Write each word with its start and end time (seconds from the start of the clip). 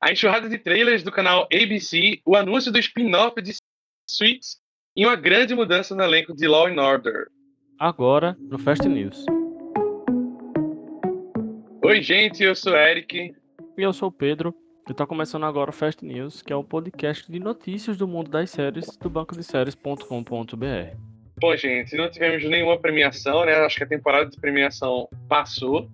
a 0.00 0.10
enxurrada 0.10 0.48
de 0.48 0.56
trailers 0.56 1.02
do 1.02 1.12
canal 1.12 1.46
ABC, 1.52 2.20
o 2.24 2.34
anúncio 2.34 2.72
do 2.72 2.78
spin-off 2.78 3.40
de 3.42 3.54
Suits 4.08 4.56
e 4.96 5.04
uma 5.04 5.14
grande 5.14 5.54
mudança 5.54 5.94
no 5.94 6.02
elenco 6.02 6.34
de 6.34 6.48
Law 6.48 6.68
and 6.68 6.80
Order. 6.82 7.28
Agora, 7.78 8.34
no 8.40 8.58
Fast 8.58 8.88
News. 8.88 9.26
Oi, 11.84 12.02
gente, 12.02 12.42
eu 12.42 12.54
sou 12.54 12.74
Eric. 12.74 13.34
E 13.76 13.82
eu 13.82 13.92
sou 13.92 14.08
o 14.08 14.12
Pedro. 14.12 14.54
E 14.88 14.94
tá 14.94 15.06
começando 15.06 15.44
agora 15.44 15.70
o 15.70 15.72
Fast 15.72 16.04
News, 16.04 16.40
que 16.40 16.52
é 16.52 16.56
o 16.56 16.64
podcast 16.64 17.30
de 17.30 17.38
notícias 17.38 17.98
do 17.98 18.08
mundo 18.08 18.30
das 18.30 18.50
séries 18.50 18.96
do 18.96 19.10
banco 19.10 19.36
de 19.36 19.44
séries.com.br. 19.44 20.96
Bom, 21.38 21.56
gente, 21.56 21.94
não 21.96 22.10
tivemos 22.10 22.42
nenhuma 22.44 22.78
premiação, 22.78 23.44
né? 23.44 23.54
Acho 23.54 23.76
que 23.76 23.84
a 23.84 23.88
temporada 23.88 24.30
de 24.30 24.40
premiação 24.40 25.08
passou. 25.28 25.88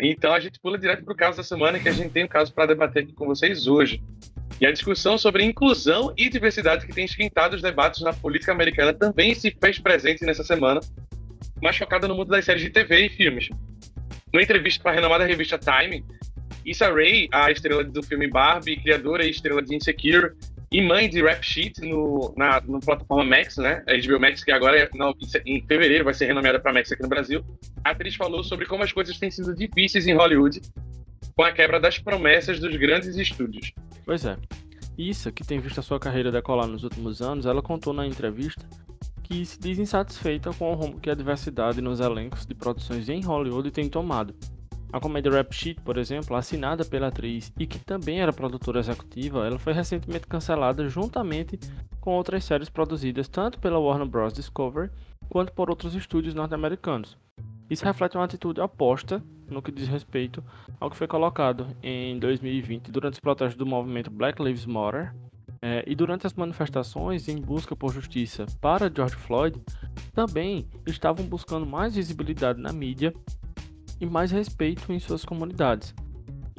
Então 0.00 0.32
a 0.32 0.40
gente 0.40 0.58
pula 0.58 0.78
direto 0.78 1.04
para 1.04 1.12
o 1.12 1.16
caso 1.16 1.36
da 1.36 1.42
semana, 1.42 1.78
que 1.78 1.88
a 1.88 1.92
gente 1.92 2.10
tem 2.10 2.24
um 2.24 2.28
caso 2.28 2.52
para 2.52 2.66
debater 2.66 3.02
aqui 3.02 3.12
com 3.12 3.26
vocês 3.26 3.66
hoje. 3.66 4.02
E 4.60 4.66
a 4.66 4.72
discussão 4.72 5.16
sobre 5.16 5.44
inclusão 5.44 6.12
e 6.16 6.28
diversidade 6.28 6.86
que 6.86 6.92
tem 6.92 7.04
esquentado 7.04 7.54
os 7.54 7.62
debates 7.62 8.00
na 8.02 8.12
política 8.12 8.52
americana 8.52 8.92
também 8.92 9.34
se 9.34 9.54
fez 9.58 9.78
presente 9.78 10.24
nessa 10.24 10.44
semana, 10.44 10.80
mais 11.62 11.76
focada 11.76 12.08
no 12.08 12.14
mundo 12.14 12.28
das 12.28 12.44
séries 12.44 12.62
de 12.62 12.70
TV 12.70 13.06
e 13.06 13.08
filmes. 13.10 13.48
Numa 14.32 14.42
entrevista 14.42 14.82
para 14.82 14.92
a 14.92 14.94
renomada 14.94 15.24
revista 15.24 15.58
Time, 15.58 16.04
Issa 16.64 16.92
Rae, 16.92 17.28
a 17.32 17.50
estrela 17.50 17.82
do 17.84 18.02
filme 18.02 18.28
Barbie, 18.28 18.76
criadora 18.76 19.24
e 19.24 19.30
estrela 19.30 19.62
de 19.62 19.74
Insecure, 19.74 20.32
e 20.72 20.80
mãe 20.80 21.08
de 21.08 21.20
Rap 21.20 21.42
Sheet 21.42 21.80
no, 21.80 22.32
na, 22.36 22.60
na 22.60 22.78
plataforma 22.78 23.24
Max, 23.24 23.56
né? 23.56 23.82
A 23.88 24.06
HBO 24.06 24.20
Max, 24.20 24.44
que 24.44 24.52
agora, 24.52 24.88
não, 24.94 25.12
em 25.44 25.60
fevereiro, 25.66 26.04
vai 26.04 26.14
ser 26.14 26.26
renomeada 26.26 26.60
para 26.60 26.72
Max 26.72 26.92
aqui 26.92 27.02
no 27.02 27.08
Brasil. 27.08 27.44
A 27.84 27.90
atriz 27.90 28.14
falou 28.14 28.44
sobre 28.44 28.66
como 28.66 28.84
as 28.84 28.92
coisas 28.92 29.18
têm 29.18 29.30
sido 29.30 29.54
difíceis 29.54 30.06
em 30.06 30.14
Hollywood 30.14 30.60
com 31.34 31.42
a 31.42 31.50
quebra 31.50 31.80
das 31.80 31.98
promessas 31.98 32.60
dos 32.60 32.76
grandes 32.76 33.16
estúdios. 33.16 33.72
Pois 34.04 34.24
é. 34.24 34.36
Issa, 34.96 35.32
que 35.32 35.42
tem 35.42 35.58
visto 35.58 35.80
a 35.80 35.82
sua 35.82 35.98
carreira 35.98 36.30
decolar 36.30 36.68
nos 36.68 36.84
últimos 36.84 37.20
anos, 37.20 37.46
ela 37.46 37.62
contou 37.62 37.92
na 37.92 38.06
entrevista 38.06 38.64
que 39.24 39.44
se 39.44 39.58
diz 39.58 39.78
insatisfeita 39.78 40.52
com 40.52 40.72
o 40.72 40.74
rumo 40.74 41.00
que 41.00 41.10
a 41.10 41.14
diversidade 41.14 41.80
nos 41.80 41.98
elencos 41.98 42.46
de 42.46 42.54
produções 42.54 43.08
em 43.08 43.24
Hollywood 43.24 43.70
tem 43.70 43.88
tomado 43.88 44.34
a 44.92 45.00
comédia 45.00 45.30
Rap 45.30 45.52
Sheet, 45.54 45.80
por 45.82 45.96
exemplo, 45.96 46.36
assinada 46.36 46.84
pela 46.84 47.08
atriz 47.08 47.52
e 47.58 47.66
que 47.66 47.78
também 47.78 48.20
era 48.20 48.32
produtora 48.32 48.80
executiva, 48.80 49.46
ela 49.46 49.58
foi 49.58 49.72
recentemente 49.72 50.26
cancelada 50.26 50.88
juntamente 50.88 51.58
com 52.00 52.12
outras 52.12 52.44
séries 52.44 52.68
produzidas 52.68 53.28
tanto 53.28 53.58
pela 53.58 53.78
Warner 53.78 54.06
Bros. 54.06 54.32
Discovery 54.32 54.90
quanto 55.28 55.52
por 55.52 55.70
outros 55.70 55.94
estúdios 55.94 56.34
norte-americanos. 56.34 57.16
Isso 57.68 57.84
reflete 57.84 58.16
uma 58.16 58.24
atitude 58.24 58.60
oposta 58.60 59.22
no 59.48 59.62
que 59.62 59.70
diz 59.70 59.86
respeito 59.86 60.42
ao 60.80 60.90
que 60.90 60.96
foi 60.96 61.06
colocado 61.06 61.66
em 61.82 62.18
2020 62.18 62.90
durante 62.90 63.14
os 63.14 63.20
protestos 63.20 63.56
do 63.56 63.66
movimento 63.66 64.10
Black 64.10 64.42
Lives 64.42 64.66
Matter 64.66 65.14
é, 65.62 65.84
e 65.86 65.94
durante 65.94 66.26
as 66.26 66.32
manifestações 66.34 67.28
em 67.28 67.36
busca 67.36 67.76
por 67.76 67.92
justiça 67.92 68.46
para 68.60 68.90
George 68.92 69.14
Floyd, 69.16 69.60
também 70.12 70.66
estavam 70.86 71.24
buscando 71.26 71.66
mais 71.66 71.94
visibilidade 71.94 72.60
na 72.60 72.72
mídia 72.72 73.14
e 74.00 74.06
mais 74.06 74.30
respeito 74.30 74.92
em 74.92 74.98
suas 74.98 75.24
comunidades. 75.24 75.94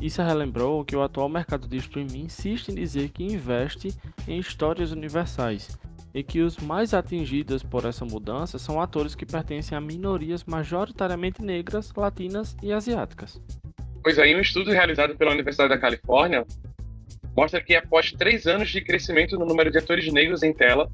Isso 0.01 0.21
relembrou 0.21 0.83
que 0.83 0.95
o 0.95 1.03
atual 1.03 1.29
mercado 1.29 1.67
de 1.67 1.77
streaming 1.77 2.23
insiste 2.23 2.69
em 2.69 2.75
dizer 2.75 3.09
que 3.09 3.23
investe 3.23 3.93
em 4.27 4.39
histórias 4.39 4.91
universais 4.91 5.77
e 6.13 6.23
que 6.23 6.41
os 6.41 6.57
mais 6.57 6.93
atingidos 6.93 7.63
por 7.63 7.85
essa 7.85 8.03
mudança 8.03 8.57
são 8.57 8.81
atores 8.81 9.15
que 9.15 9.25
pertencem 9.25 9.77
a 9.77 9.81
minorias 9.81 10.43
majoritariamente 10.43 11.41
negras, 11.41 11.91
latinas 11.95 12.57
e 12.61 12.73
asiáticas. 12.73 13.41
Pois 14.03 14.17
aí, 14.17 14.35
um 14.35 14.41
estudo 14.41 14.71
realizado 14.71 15.15
pela 15.15 15.31
Universidade 15.31 15.69
da 15.69 15.77
Califórnia 15.77 16.45
mostra 17.37 17.61
que 17.61 17.75
após 17.75 18.11
três 18.11 18.47
anos 18.47 18.69
de 18.69 18.81
crescimento 18.81 19.37
no 19.37 19.45
número 19.45 19.71
de 19.71 19.77
atores 19.77 20.11
negros 20.11 20.43
em 20.43 20.53
tela, 20.53 20.89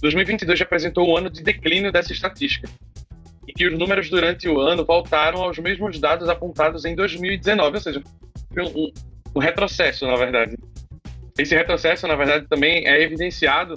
2022 0.00 0.60
apresentou 0.62 1.08
um 1.08 1.16
ano 1.16 1.28
de 1.28 1.42
declínio 1.42 1.92
dessa 1.92 2.12
estatística, 2.12 2.68
e 3.48 3.52
que 3.54 3.66
os 3.66 3.78
números 3.78 4.10
durante 4.10 4.46
o 4.46 4.60
ano 4.60 4.84
voltaram 4.84 5.42
aos 5.42 5.58
mesmos 5.58 5.98
dados 5.98 6.28
apontados 6.28 6.84
em 6.84 6.94
2019, 6.94 7.76
ou 7.76 7.80
seja, 7.80 8.02
um, 8.58 8.92
um 9.34 9.40
retrocesso, 9.40 10.06
na 10.06 10.16
verdade. 10.16 10.54
Esse 11.38 11.54
retrocesso, 11.54 12.06
na 12.06 12.14
verdade, 12.14 12.46
também 12.46 12.86
é 12.86 13.02
evidenciado 13.02 13.74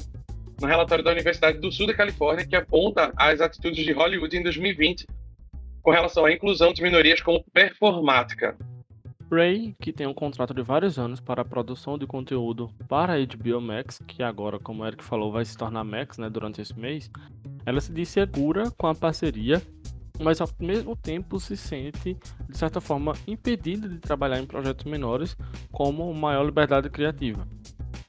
no 0.59 0.67
relatório 0.67 1.03
da 1.03 1.11
Universidade 1.11 1.59
do 1.59 1.71
Sul 1.71 1.87
da 1.87 1.93
Califórnia, 1.93 2.45
que 2.45 2.55
aponta 2.55 3.13
as 3.15 3.39
atitudes 3.39 3.85
de 3.85 3.93
Hollywood 3.93 4.35
em 4.35 4.43
2020 4.43 5.07
com 5.81 5.89
relação 5.89 6.25
à 6.25 6.31
inclusão 6.31 6.73
de 6.73 6.83
minorias 6.83 7.21
como 7.21 7.43
performática. 7.53 8.57
Ray, 9.33 9.73
que 9.79 9.93
tem 9.93 10.05
um 10.05 10.13
contrato 10.13 10.53
de 10.53 10.61
vários 10.61 10.99
anos 10.99 11.21
para 11.21 11.41
a 11.41 11.45
produção 11.45 11.97
de 11.97 12.05
conteúdo 12.05 12.69
para 12.89 13.13
a 13.13 13.25
HBO 13.25 13.61
Max, 13.61 13.97
que 14.05 14.21
agora, 14.21 14.59
como 14.59 14.83
o 14.83 14.85
Eric 14.85 15.01
falou, 15.01 15.31
vai 15.31 15.45
se 15.45 15.57
tornar 15.57 15.85
Max 15.85 16.17
né, 16.17 16.29
durante 16.29 16.59
esse 16.59 16.77
mês, 16.77 17.09
ela 17.65 17.79
se 17.79 17.93
diz 17.93 18.09
segura 18.09 18.69
com 18.71 18.87
a 18.87 18.93
parceria, 18.93 19.61
mas 20.19 20.41
ao 20.41 20.49
mesmo 20.59 20.97
tempo 20.97 21.39
se 21.39 21.55
sente, 21.55 22.17
de 22.49 22.57
certa 22.57 22.81
forma, 22.81 23.13
impedida 23.25 23.87
de 23.87 23.99
trabalhar 23.99 24.37
em 24.37 24.45
projetos 24.45 24.83
menores 24.83 25.37
como 25.71 26.13
maior 26.13 26.43
liberdade 26.43 26.89
criativa. 26.89 27.47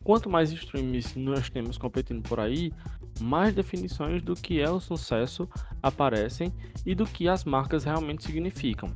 Quanto 0.03 0.29
mais 0.29 0.51
streams 0.51 1.17
nós 1.17 1.49
temos 1.49 1.79
competindo 1.79 2.29
por 2.29 2.41
aí, 2.41 2.73
mais 3.21 3.55
definições 3.55 4.23
do 4.23 4.35
que 4.35 4.61
é 4.61 4.69
o 4.69 4.81
sucesso 4.81 5.49
aparecem 5.81 6.53
e 6.85 6.97
do 6.97 7.05
que 7.05 7.29
as 7.29 7.45
marcas 7.45 7.85
realmente 7.85 8.25
significam. 8.25 8.91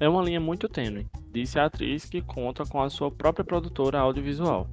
É 0.00 0.08
uma 0.08 0.22
linha 0.22 0.40
muito 0.40 0.66
tênue, 0.66 1.06
disse 1.30 1.58
a 1.58 1.66
atriz 1.66 2.06
que 2.06 2.22
conta 2.22 2.64
com 2.64 2.82
a 2.82 2.88
sua 2.88 3.10
própria 3.10 3.44
produtora 3.44 3.98
audiovisual. 3.98 4.66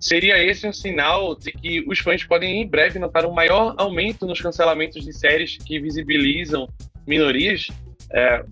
Seria 0.00 0.42
esse 0.42 0.66
um 0.66 0.72
sinal 0.72 1.34
de 1.34 1.52
que 1.52 1.84
os 1.86 1.98
fãs 1.98 2.24
podem 2.24 2.62
em 2.62 2.66
breve 2.66 2.98
notar 2.98 3.26
um 3.26 3.32
maior 3.32 3.74
aumento 3.76 4.26
nos 4.26 4.40
cancelamentos 4.40 5.04
de 5.04 5.12
séries 5.12 5.58
que 5.58 5.78
visibilizam 5.78 6.66
minorias? 7.06 7.68
É 8.10 8.42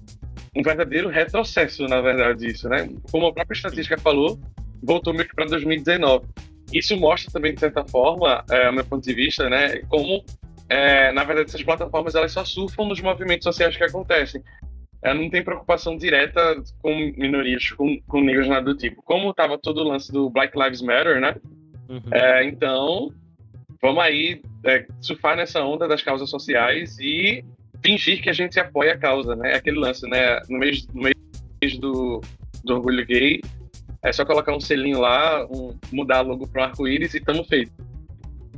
um 0.54 0.62
verdadeiro 0.62 1.08
retrocesso, 1.08 1.84
na 1.88 2.02
verdade, 2.02 2.48
isso, 2.48 2.68
né? 2.68 2.86
Como 3.10 3.26
a 3.26 3.32
própria 3.32 3.56
estatística 3.56 3.96
falou, 3.96 4.38
voltou 4.82 5.14
meio 5.14 5.26
que 5.26 5.34
para 5.34 5.46
2019. 5.46 6.26
Isso 6.70 6.94
mostra 6.98 7.32
também, 7.32 7.54
de 7.54 7.60
certa 7.60 7.82
forma, 7.82 8.44
é, 8.50 8.70
meu 8.70 8.84
ponto 8.84 9.02
de 9.02 9.14
vista, 9.14 9.48
né, 9.48 9.78
como, 9.88 10.22
é, 10.68 11.12
na 11.12 11.24
verdade, 11.24 11.48
essas 11.48 11.62
plataformas 11.62 12.14
elas 12.14 12.32
só 12.32 12.44
surfam 12.44 12.84
nos 12.84 13.00
movimentos 13.00 13.44
sociais 13.44 13.74
que 13.74 13.84
acontecem 13.84 14.42
ela 15.04 15.20
não 15.20 15.28
tem 15.28 15.44
preocupação 15.44 15.98
direta 15.98 16.62
com 16.80 17.12
minorias, 17.16 17.70
com, 17.72 18.00
com 18.08 18.22
negros, 18.22 18.48
nada 18.48 18.64
do 18.64 18.74
tipo. 18.74 19.02
Como 19.02 19.30
estava 19.30 19.58
todo 19.58 19.82
o 19.82 19.88
lance 19.88 20.10
do 20.10 20.30
Black 20.30 20.58
Lives 20.58 20.80
Matter, 20.80 21.20
né? 21.20 21.36
Uhum. 21.90 22.00
É, 22.10 22.44
então, 22.46 23.12
vamos 23.82 24.02
aí 24.02 24.40
é, 24.64 24.86
surfar 25.02 25.36
nessa 25.36 25.62
onda 25.62 25.86
das 25.86 26.02
causas 26.02 26.30
sociais 26.30 26.98
e 26.98 27.44
fingir 27.84 28.22
que 28.22 28.30
a 28.30 28.32
gente 28.32 28.58
apoia 28.58 28.94
a 28.94 28.98
causa, 28.98 29.36
né? 29.36 29.54
Aquele 29.54 29.78
lance, 29.78 30.08
né? 30.08 30.40
No 30.48 30.58
mês, 30.58 30.86
no 30.94 31.02
mês 31.02 31.78
do, 31.78 32.22
do 32.64 32.74
orgulho 32.74 33.04
gay, 33.04 33.42
é 34.02 34.10
só 34.10 34.24
colocar 34.24 34.56
um 34.56 34.60
selinho 34.60 35.00
lá, 35.00 35.46
um, 35.46 35.78
mudar 35.92 36.22
logo 36.22 36.48
pro 36.48 36.62
arco-íris 36.62 37.12
e 37.12 37.18
estamos 37.18 37.46
feitos. 37.46 37.74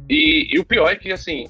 E, 0.08 0.46
e, 0.54 0.60
o 0.60 0.64
pior 0.64 0.92
é 0.92 0.94
que, 0.94 1.10
assim, 1.10 1.48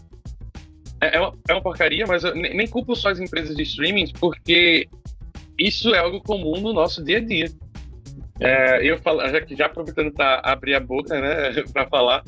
é, 1.00 1.16
é, 1.16 1.20
uma, 1.20 1.32
é 1.48 1.52
uma 1.52 1.62
porcaria, 1.62 2.06
mas 2.06 2.24
eu 2.24 2.34
nem, 2.34 2.66
culpo 2.66 2.94
só 2.94 3.10
as 3.10 3.20
empresas 3.20 3.54
de 3.54 3.62
streaming, 3.62 4.12
porque 4.18 4.88
isso 5.58 5.94
é 5.94 5.98
algo 5.98 6.20
comum 6.20 6.60
no 6.60 6.72
nosso 6.72 7.04
dia 7.04 7.18
a 7.18 7.20
dia. 7.20 7.50
É, 8.40 8.84
eu 8.84 8.98
falo, 8.98 9.20
já 9.28 9.40
já 9.50 9.66
aproveitando 9.66 10.12
para 10.12 10.40
abrir 10.44 10.74
a 10.74 10.80
boca, 10.80 11.18
né, 11.18 11.62
para 11.72 11.86
falar, 11.86 12.22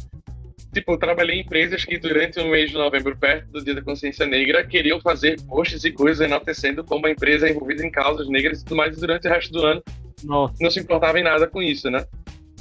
tipo, 0.72 0.92
eu 0.92 0.98
trabalhei 0.98 1.36
em 1.36 1.40
empresas 1.40 1.84
que 1.84 1.98
durante 1.98 2.38
o 2.40 2.46
mês 2.46 2.70
de 2.70 2.76
novembro, 2.76 3.16
perto 3.16 3.50
do 3.50 3.64
Dia 3.64 3.74
da 3.74 3.82
Consciência 3.82 4.26
Negra, 4.26 4.66
queriam 4.66 5.00
fazer 5.00 5.40
posts 5.42 5.84
e 5.84 5.92
coisas 5.92 6.26
enaltecendo 6.26 6.84
como 6.84 7.06
a 7.06 7.10
empresa 7.10 7.46
é 7.48 7.50
envolvida 7.50 7.86
em 7.86 7.90
causas 7.90 8.28
negras 8.28 8.60
e 8.60 8.64
tudo 8.64 8.76
mais, 8.76 8.96
e 8.96 9.00
durante 9.00 9.26
o 9.26 9.30
resto 9.30 9.52
do 9.52 9.64
ano 9.64 9.82
Nossa. 10.24 10.54
não 10.60 10.70
se 10.70 10.80
importava 10.80 11.18
em 11.18 11.22
nada 11.22 11.46
com 11.46 11.62
isso, 11.62 11.90
né? 11.90 12.06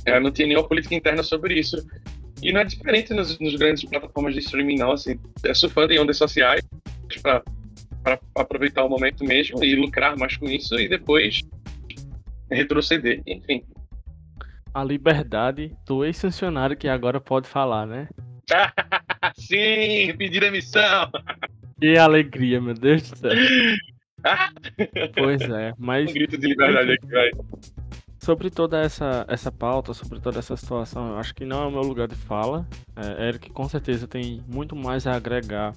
É, 0.06 0.20
não 0.22 0.32
tinha 0.32 0.48
nenhuma 0.48 0.68
política 0.68 0.96
interna 0.96 1.22
sobre 1.22 1.56
isso. 1.60 1.86
E 2.42 2.52
não 2.52 2.62
é 2.62 2.64
diferente 2.64 3.14
nos, 3.14 3.38
nos 3.40 3.56
grandes 3.56 3.84
plataformas 3.86 4.34
de 4.34 4.40
streaming, 4.40 4.78
não. 4.78 4.92
Assim, 4.92 5.20
é 5.44 5.54
surfando 5.54 5.94
em 5.94 6.00
ondas 6.00 6.18
sociais 6.18 6.62
para 7.22 7.44
aproveitar 8.36 8.84
o 8.84 8.90
momento 8.90 9.24
mesmo 9.24 9.64
e 9.64 9.76
lucrar 9.76 10.18
mais 10.18 10.38
com 10.38 10.46
isso 10.46 10.80
e 10.80 10.88
depois 10.88 11.42
retroceder, 12.50 13.22
enfim. 13.26 13.64
A 14.74 14.84
liberdade 14.84 15.76
do 15.86 16.06
ex-funcionário 16.06 16.78
que 16.78 16.88
agora 16.88 17.20
pode 17.20 17.48
falar, 17.48 17.86
né? 17.86 18.08
Sim, 19.38 20.16
pedir 20.18 20.44
emissão. 20.44 21.10
Que 21.80 21.96
alegria, 21.96 22.60
meu 22.60 22.74
Deus 22.74 23.12
do 23.12 23.18
céu. 23.18 23.32
pois 25.16 25.42
é, 25.42 25.74
mas. 25.78 26.10
Um 26.10 26.14
grito 26.16 26.36
de 26.36 26.48
liberdade 26.48 26.94
aqui, 26.94 27.06
vai 27.06 27.30
sobre 28.28 28.50
toda 28.50 28.82
essa, 28.82 29.24
essa 29.30 29.50
pauta, 29.50 29.94
sobre 29.94 30.20
toda 30.20 30.40
essa 30.40 30.58
situação, 30.58 31.12
eu 31.12 31.18
acho 31.18 31.34
que 31.34 31.46
não 31.46 31.64
é 31.64 31.66
o 31.66 31.72
meu 31.72 31.80
lugar 31.80 32.10
de 32.10 32.16
fala. 32.16 32.68
É, 32.94 33.30
Eric 33.30 33.50
com 33.52 33.70
certeza 33.70 34.06
tem 34.06 34.44
muito 34.46 34.76
mais 34.76 35.08
a 35.08 35.14
agregar 35.14 35.72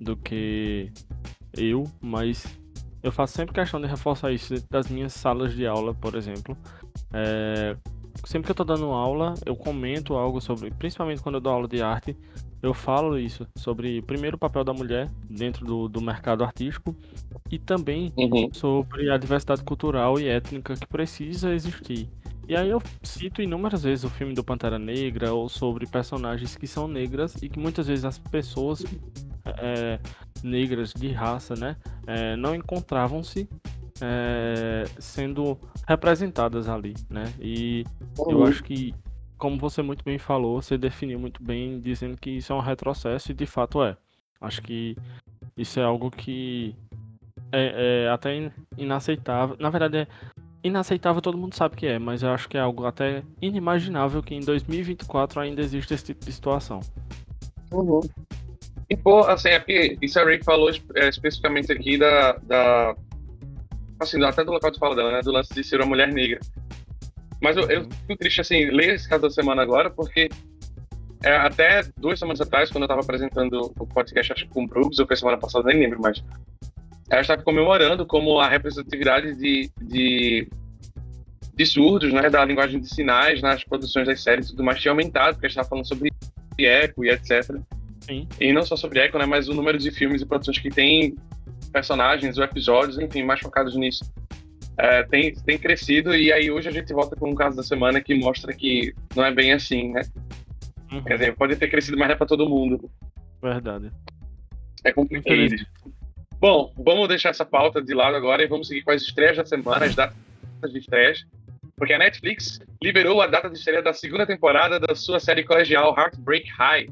do 0.00 0.16
que 0.16 0.90
eu, 1.54 1.84
mas 2.00 2.46
eu 3.02 3.12
faço 3.12 3.34
sempre 3.34 3.54
questão 3.54 3.78
de 3.78 3.86
reforçar 3.86 4.32
isso 4.32 4.54
das 4.70 4.88
minhas 4.88 5.12
salas 5.12 5.52
de 5.52 5.66
aula, 5.66 5.92
por 5.92 6.14
exemplo. 6.14 6.56
É, 7.12 7.76
sempre 8.24 8.46
que 8.46 8.52
eu 8.52 8.56
tô 8.56 8.64
dando 8.64 8.86
aula, 8.86 9.34
eu 9.44 9.54
comento 9.54 10.14
algo 10.14 10.40
sobre, 10.40 10.70
principalmente 10.70 11.20
quando 11.20 11.34
eu 11.34 11.40
dou 11.42 11.52
aula 11.52 11.68
de 11.68 11.82
arte, 11.82 12.16
eu 12.62 12.74
falo 12.74 13.18
isso, 13.18 13.46
sobre 13.56 14.02
primeiro 14.02 14.36
o 14.36 14.38
papel 14.38 14.64
da 14.64 14.72
mulher 14.72 15.10
dentro 15.28 15.64
do, 15.64 15.88
do 15.88 16.00
mercado 16.00 16.44
artístico 16.44 16.94
e 17.50 17.58
também 17.58 18.12
uhum. 18.16 18.50
sobre 18.52 19.10
a 19.10 19.16
diversidade 19.16 19.62
cultural 19.62 20.18
e 20.18 20.28
étnica 20.28 20.74
que 20.74 20.86
precisa 20.86 21.54
existir. 21.54 22.08
E 22.48 22.56
aí 22.56 22.68
eu 22.68 22.82
cito 23.02 23.40
inúmeras 23.40 23.84
vezes 23.84 24.04
o 24.04 24.10
filme 24.10 24.34
do 24.34 24.42
Pantera 24.42 24.78
Negra 24.78 25.32
ou 25.32 25.48
sobre 25.48 25.86
personagens 25.86 26.56
que 26.56 26.66
são 26.66 26.88
negras 26.88 27.40
e 27.42 27.48
que 27.48 27.58
muitas 27.58 27.86
vezes 27.86 28.04
as 28.04 28.18
pessoas 28.18 28.84
é, 29.58 29.98
negras 30.42 30.92
de 30.92 31.12
raça, 31.12 31.54
né, 31.54 31.76
é, 32.06 32.36
não 32.36 32.54
encontravam-se 32.54 33.48
é, 34.00 34.84
sendo 34.98 35.58
representadas 35.86 36.68
ali, 36.68 36.94
né? 37.08 37.32
E 37.40 37.84
uhum. 38.18 38.30
eu 38.32 38.44
acho 38.44 38.64
que, 38.64 38.94
como 39.40 39.58
você 39.58 39.82
muito 39.82 40.04
bem 40.04 40.18
falou, 40.18 40.60
você 40.60 40.76
definiu 40.76 41.18
muito 41.18 41.42
bem 41.42 41.80
dizendo 41.80 42.16
que 42.16 42.30
isso 42.30 42.52
é 42.52 42.56
um 42.56 42.60
retrocesso 42.60 43.32
e 43.32 43.34
de 43.34 43.46
fato 43.46 43.82
é. 43.82 43.96
Acho 44.40 44.60
que 44.62 44.96
isso 45.56 45.80
é 45.80 45.82
algo 45.82 46.10
que 46.10 46.76
é, 47.50 48.04
é 48.04 48.10
até 48.10 48.52
inaceitável. 48.76 49.56
Na 49.58 49.70
verdade, 49.70 49.96
é 49.98 50.06
inaceitável, 50.62 51.22
todo 51.22 51.38
mundo 51.38 51.54
sabe 51.54 51.74
que 51.74 51.86
é, 51.86 51.98
mas 51.98 52.22
eu 52.22 52.30
acho 52.30 52.48
que 52.48 52.58
é 52.58 52.60
algo 52.60 52.84
até 52.84 53.22
inimaginável 53.40 54.22
que 54.22 54.34
em 54.34 54.40
2024 54.40 55.40
ainda 55.40 55.62
existe 55.62 55.94
esse 55.94 56.04
tipo 56.04 56.24
de 56.24 56.32
situação. 56.32 56.80
Uhum. 57.72 58.00
E, 58.90 58.96
pô, 58.96 59.20
assim, 59.20 59.48
é 59.48 59.58
porque 59.58 59.96
isso 60.02 60.18
a 60.18 60.24
Ray 60.24 60.42
falou 60.42 60.70
é, 60.96 61.08
especificamente 61.08 61.72
aqui 61.72 61.96
da, 61.96 62.32
da 62.42 62.94
assim, 64.00 64.22
até 64.22 64.44
do 64.44 64.52
local 64.52 64.70
de 64.70 64.78
fala 64.78 64.96
dela, 64.96 65.12
né? 65.12 65.22
Do 65.22 65.32
lance 65.32 65.54
de 65.54 65.64
ser 65.64 65.80
uma 65.80 65.86
mulher 65.86 66.12
negra. 66.12 66.40
Mas 67.40 67.56
eu, 67.56 67.68
eu 67.70 67.84
fico 67.84 68.16
triste, 68.16 68.40
assim, 68.40 68.66
ler 68.66 68.94
esse 68.94 69.08
caso 69.08 69.22
da 69.22 69.30
semana 69.30 69.62
agora, 69.62 69.90
porque 69.90 70.28
é, 71.22 71.36
até 71.36 71.82
duas 71.96 72.18
semanas 72.18 72.40
atrás, 72.40 72.70
quando 72.70 72.82
eu 72.82 72.86
estava 72.86 73.00
apresentando 73.00 73.72
o 73.78 73.86
podcast, 73.86 74.32
acho 74.32 74.48
com 74.48 74.64
o 74.64 74.66
Brooks, 74.66 74.98
ou 74.98 75.06
foi 75.06 75.16
semana 75.16 75.38
passada, 75.38 75.68
nem 75.68 75.80
lembro 75.80 76.00
mais, 76.00 76.22
ela 77.10 77.20
estava 77.20 77.42
comemorando 77.42 78.06
como 78.06 78.38
a 78.38 78.48
representatividade 78.48 79.34
de, 79.34 79.70
de, 79.80 80.48
de, 81.54 81.66
surdos, 81.66 82.12
né, 82.12 82.30
da 82.30 82.44
linguagem 82.44 82.80
de 82.80 82.88
sinais 82.88 83.42
nas 83.42 83.64
produções 83.64 84.06
das 84.06 84.22
séries 84.22 84.46
e 84.46 84.50
tudo 84.50 84.64
mais 84.64 84.80
tinha 84.80 84.92
aumentado, 84.92 85.34
porque 85.34 85.46
a 85.46 85.48
gente 85.48 85.58
estava 85.58 85.68
falando 85.68 85.88
sobre 85.88 86.10
eco 86.58 87.04
e 87.04 87.10
etc. 87.10 87.56
Sim. 88.00 88.28
E 88.38 88.52
não 88.52 88.62
só 88.62 88.76
sobre 88.76 89.00
eco, 89.00 89.18
né, 89.18 89.26
mas 89.26 89.48
o 89.48 89.54
número 89.54 89.76
de 89.76 89.90
filmes 89.90 90.22
e 90.22 90.26
produções 90.26 90.58
que 90.58 90.70
tem 90.70 91.16
personagens 91.72 92.38
ou 92.38 92.44
episódios, 92.44 92.98
enfim, 92.98 93.24
mais 93.24 93.40
focados 93.40 93.76
nisso. 93.76 94.04
É, 94.82 95.02
tem, 95.02 95.34
tem 95.34 95.58
crescido 95.58 96.14
e 96.14 96.32
aí 96.32 96.50
hoje 96.50 96.66
a 96.66 96.72
gente 96.72 96.90
volta 96.94 97.14
com 97.14 97.30
um 97.30 97.34
caso 97.34 97.54
da 97.54 97.62
semana 97.62 98.00
que 98.00 98.14
mostra 98.14 98.54
que 98.54 98.94
não 99.14 99.22
é 99.22 99.30
bem 99.30 99.52
assim, 99.52 99.92
né? 99.92 100.00
Uhum. 100.90 101.04
Quer 101.04 101.18
dizer, 101.18 101.36
pode 101.36 101.54
ter 101.56 101.68
crescido, 101.68 101.98
mas 101.98 102.08
não 102.08 102.14
é 102.14 102.16
pra 102.16 102.26
todo 102.26 102.48
mundo. 102.48 102.90
Verdade. 103.42 103.92
É 104.82 104.90
complicado. 104.90 105.54
Bom, 106.40 106.72
vamos 106.78 107.08
deixar 107.08 107.28
essa 107.28 107.44
pauta 107.44 107.82
de 107.82 107.92
lado 107.92 108.16
agora 108.16 108.42
e 108.42 108.46
vamos 108.46 108.68
seguir 108.68 108.82
com 108.82 108.90
as 108.90 109.02
estreias 109.02 109.36
da 109.36 109.44
semana, 109.44 109.84
as 109.84 109.94
datas 109.94 110.14
de 110.72 110.78
estreias. 110.78 111.26
Porque 111.76 111.92
a 111.92 111.98
Netflix 111.98 112.58
liberou 112.82 113.20
a 113.20 113.26
data 113.26 113.50
de 113.50 113.58
estreia 113.58 113.82
da 113.82 113.92
segunda 113.92 114.26
temporada 114.26 114.80
da 114.80 114.94
sua 114.94 115.20
série 115.20 115.44
colegial 115.44 115.94
Heartbreak 115.94 116.48
High. 116.48 116.88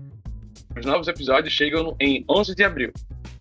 Os 0.78 0.84
novos 0.84 1.08
episódios 1.08 1.54
chegam 1.54 1.96
em 1.98 2.22
11 2.28 2.54
de 2.54 2.64
abril. 2.64 2.92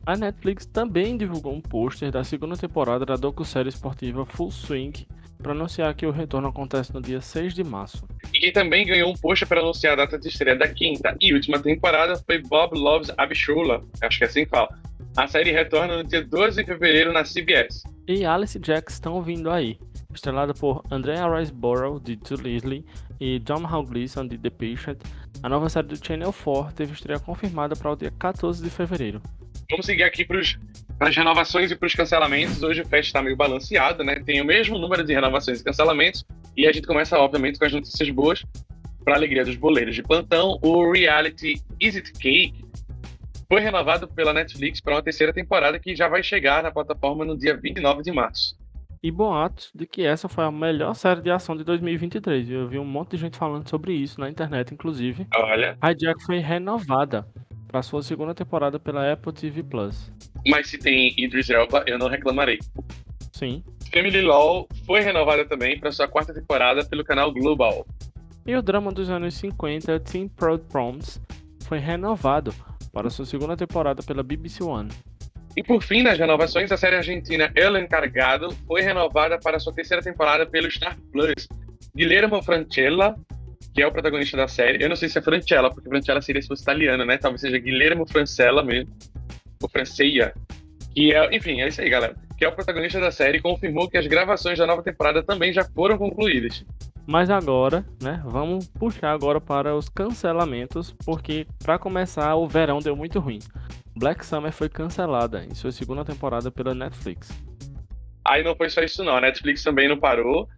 A 0.08 0.16
Netflix 0.16 0.66
também 0.66 1.18
divulgou 1.18 1.54
um 1.54 1.60
pôster 1.60 2.10
da 2.10 2.24
segunda 2.24 2.56
temporada 2.56 3.06
da 3.06 3.18
docu-série 3.18 3.68
esportiva 3.68 4.26
Full 4.26 4.52
Swing 4.52 5.06
para 5.38 5.52
anunciar 5.52 5.94
que 5.96 6.06
o 6.06 6.12
retorno 6.12 6.48
acontece 6.48 6.94
no 6.94 7.02
dia 7.02 7.20
6 7.20 7.54
de 7.54 7.62
março. 7.62 8.08
E 8.34 8.40
quem 8.40 8.54
também 8.54 8.86
ganhou 8.86 9.12
um 9.12 9.16
pôster 9.18 9.46
para 9.46 9.60
anunciar 9.60 9.92
a 9.92 10.06
data 10.06 10.18
de 10.18 10.30
estreia 10.30 10.58
da 10.58 10.70
quinta 10.70 11.14
e 11.20 11.34
última 11.34 11.60
temporada 11.60 12.16
foi 12.26 12.42
Bob 12.42 12.80
Loves 12.80 13.12
Abishula, 13.18 13.84
acho 14.02 14.18
que 14.18 14.24
é 14.24 14.28
assim 14.28 14.46
que 14.46 14.50
fala. 14.50 14.70
A 15.18 15.28
série 15.28 15.52
retorna 15.52 15.98
no 15.98 16.06
dia 16.06 16.24
12 16.24 16.64
de 16.64 16.66
fevereiro 16.66 17.12
na 17.12 17.24
CBS. 17.24 17.84
E 18.08 18.24
Alice 18.24 18.58
Jacks 18.64 18.94
estão 18.94 19.22
vindo 19.22 19.52
aí. 19.52 19.78
Estrelada 20.14 20.54
por 20.54 20.84
Andrea 20.90 21.28
Riseborough, 21.28 22.00
de 22.00 22.16
To 22.16 22.42
Leslie, 22.42 22.86
e 23.20 23.40
John 23.40 23.68
Hal 23.68 23.84
Gleason, 23.84 24.26
de 24.26 24.38
The 24.38 24.52
Patient, 24.52 25.00
a 25.44 25.50
nova 25.50 25.68
série 25.68 25.88
do 25.88 25.98
Channel 25.98 26.32
4 26.32 26.74
teve 26.74 26.94
estreia 26.94 27.20
confirmada 27.20 27.76
para 27.76 27.92
o 27.92 27.96
dia 27.98 28.12
14 28.18 28.64
de 28.64 28.70
fevereiro. 28.70 29.22
Vamos 29.70 29.86
seguir 29.86 30.04
aqui 30.04 30.24
para 30.24 30.40
as 31.10 31.16
renovações 31.16 31.70
e 31.70 31.76
para 31.76 31.88
os 31.88 31.94
cancelamentos. 31.94 32.64
Hoje 32.64 32.82
o 32.82 32.88
Fest 32.88 33.08
está 33.08 33.22
meio 33.22 33.36
balanceado, 33.36 34.02
né? 34.02 34.16
Tem 34.16 34.40
o 34.40 34.46
mesmo 34.46 34.78
número 34.78 35.04
de 35.04 35.14
renovações 35.14 35.60
e 35.60 35.64
cancelamentos. 35.64 36.26
E 36.56 36.66
a 36.66 36.72
gente 36.72 36.88
começa, 36.88 37.20
obviamente, 37.20 37.60
com 37.60 37.66
as 37.66 37.74
notícias 37.74 38.10
boas. 38.10 38.46
Para 39.04 39.16
alegria 39.16 39.44
dos 39.44 39.58
boleiros 39.58 39.94
de 39.94 40.04
plantão, 40.04 40.58
o 40.62 40.92
reality 40.92 41.62
Is 41.82 41.98
It 41.98 42.14
Cake 42.14 42.66
foi 43.50 43.60
renovado 43.60 44.08
pela 44.08 44.34
Netflix 44.34 44.80
para 44.80 44.96
uma 44.96 45.04
terceira 45.04 45.34
temporada 45.34 45.78
que 45.80 45.96
já 45.96 46.08
vai 46.08 46.24
chegar 46.24 46.64
na 46.64 46.72
plataforma 46.72 47.26
no 47.26 47.38
dia 47.38 47.56
29 47.56 48.04
de 48.04 48.12
março. 48.12 48.58
E 49.04 49.12
boatos 49.12 49.72
de 49.76 49.86
que 49.86 50.02
essa 50.04 50.28
foi 50.28 50.46
a 50.46 50.52
melhor 50.52 50.94
série 50.94 51.22
de 51.22 51.30
ação 51.30 51.56
de 51.56 51.64
2023. 51.64 52.50
Eu 52.50 52.68
vi 52.68 52.80
um 52.80 52.86
monte 52.86 53.12
de 53.12 53.18
gente 53.18 53.38
falando 53.38 53.70
sobre 53.70 53.94
isso 53.94 54.20
na 54.20 54.30
internet, 54.30 54.74
inclusive. 54.74 55.28
Olha. 55.36 55.78
A 55.80 55.94
Jack 55.94 56.24
foi 56.26 56.40
renovada 56.40 57.26
para 57.68 57.82
sua 57.82 58.02
segunda 58.02 58.34
temporada 58.34 58.80
pela 58.80 59.12
Apple 59.12 59.34
TV 59.34 59.64
Plus. 59.64 60.12
Mas 60.48 60.70
se 60.70 60.78
tem 60.78 61.14
Idris 61.18 61.50
Elba, 61.50 61.84
eu 61.86 62.00
não 62.00 62.08
reclamarei. 62.08 62.60
Sim. 63.34 63.64
Family 63.94 64.22
Law 64.22 64.68
foi 64.86 65.02
renovada 65.02 65.46
também 65.46 65.80
para 65.80 65.92
sua 65.92 66.08
quarta 66.08 66.34
temporada 66.34 66.86
pelo 66.86 67.04
canal 67.04 67.32
Global. 67.32 67.86
E 68.46 68.56
o 68.56 68.62
drama 68.62 68.92
dos 68.92 69.10
anos 69.10 69.34
50, 69.36 70.00
Teen 70.02 70.28
Proud 70.28 70.64
Proms, 70.70 71.22
foi 71.66 71.80
renovado 71.80 72.54
para 72.94 73.10
sua 73.10 73.26
segunda 73.26 73.58
temporada 73.58 74.02
pela 74.02 74.24
BBC 74.24 74.64
One. 74.64 74.90
E 75.56 75.64
por 75.64 75.82
fim, 75.82 76.04
nas 76.04 76.18
renovações, 76.18 76.72
a 76.72 76.78
série 76.78 76.96
argentina 76.96 77.52
El 77.56 77.78
Encargado 77.78 78.52
foi 78.68 78.82
renovada 78.82 79.40
para 79.40 79.60
sua 79.60 79.74
terceira 79.74 80.04
temporada 80.04 80.46
pelo 80.46 80.70
Star 80.70 80.98
Plus. 81.12 81.48
Guilherme 81.96 82.42
Francella 82.44 83.16
que 83.78 83.84
é 83.84 83.86
o 83.86 83.92
protagonista 83.92 84.36
da 84.36 84.48
série. 84.48 84.84
Eu 84.84 84.90
não 84.90 84.96
sei 84.96 85.08
se 85.08 85.20
é 85.20 85.22
Francella, 85.22 85.70
porque 85.70 85.88
Francella 85.88 86.20
seria 86.20 86.42
se 86.42 86.48
fosse 86.48 86.64
italiana, 86.64 87.06
né? 87.06 87.16
Talvez 87.16 87.42
seja 87.42 87.60
Guilherme 87.60 88.04
Francella 88.12 88.64
mesmo, 88.64 88.92
ou 89.62 89.70
Franceia. 89.70 90.34
Que 90.96 91.14
é, 91.14 91.36
enfim, 91.36 91.62
é 91.62 91.68
isso 91.68 91.80
aí, 91.80 91.88
galera. 91.88 92.16
Que 92.36 92.44
é 92.44 92.48
o 92.48 92.52
protagonista 92.52 93.00
da 93.00 93.12
série 93.12 93.40
confirmou 93.40 93.88
que 93.88 93.96
as 93.96 94.08
gravações 94.08 94.58
da 94.58 94.66
nova 94.66 94.82
temporada 94.82 95.22
também 95.22 95.54
já 95.54 95.64
foram 95.64 95.96
concluídas. 95.96 96.66
Mas 97.06 97.30
agora, 97.30 97.86
né, 98.02 98.20
vamos 98.26 98.68
puxar 98.68 99.12
agora 99.12 99.40
para 99.40 99.76
os 99.76 99.90
cancelamentos, 99.90 100.92
porque 101.06 101.46
para 101.64 101.78
começar, 101.78 102.34
o 102.34 102.48
verão 102.48 102.80
deu 102.80 102.96
muito 102.96 103.20
ruim. 103.20 103.38
Black 103.96 104.26
Summer 104.26 104.52
foi 104.52 104.70
cancelada 104.70 105.46
em 105.46 105.54
sua 105.54 105.72
segunda 105.72 106.04
temporada 106.04 106.50
pela 106.50 106.74
Netflix. 106.74 107.30
Aí 108.26 108.44
não 108.44 108.56
foi 108.56 108.72
só 108.72 108.82
isso 108.82 109.04
não, 109.04 109.18
a 109.18 109.22
Netflix 109.22 109.62
também 109.62 109.88
não 109.88 110.00
parou 110.00 110.50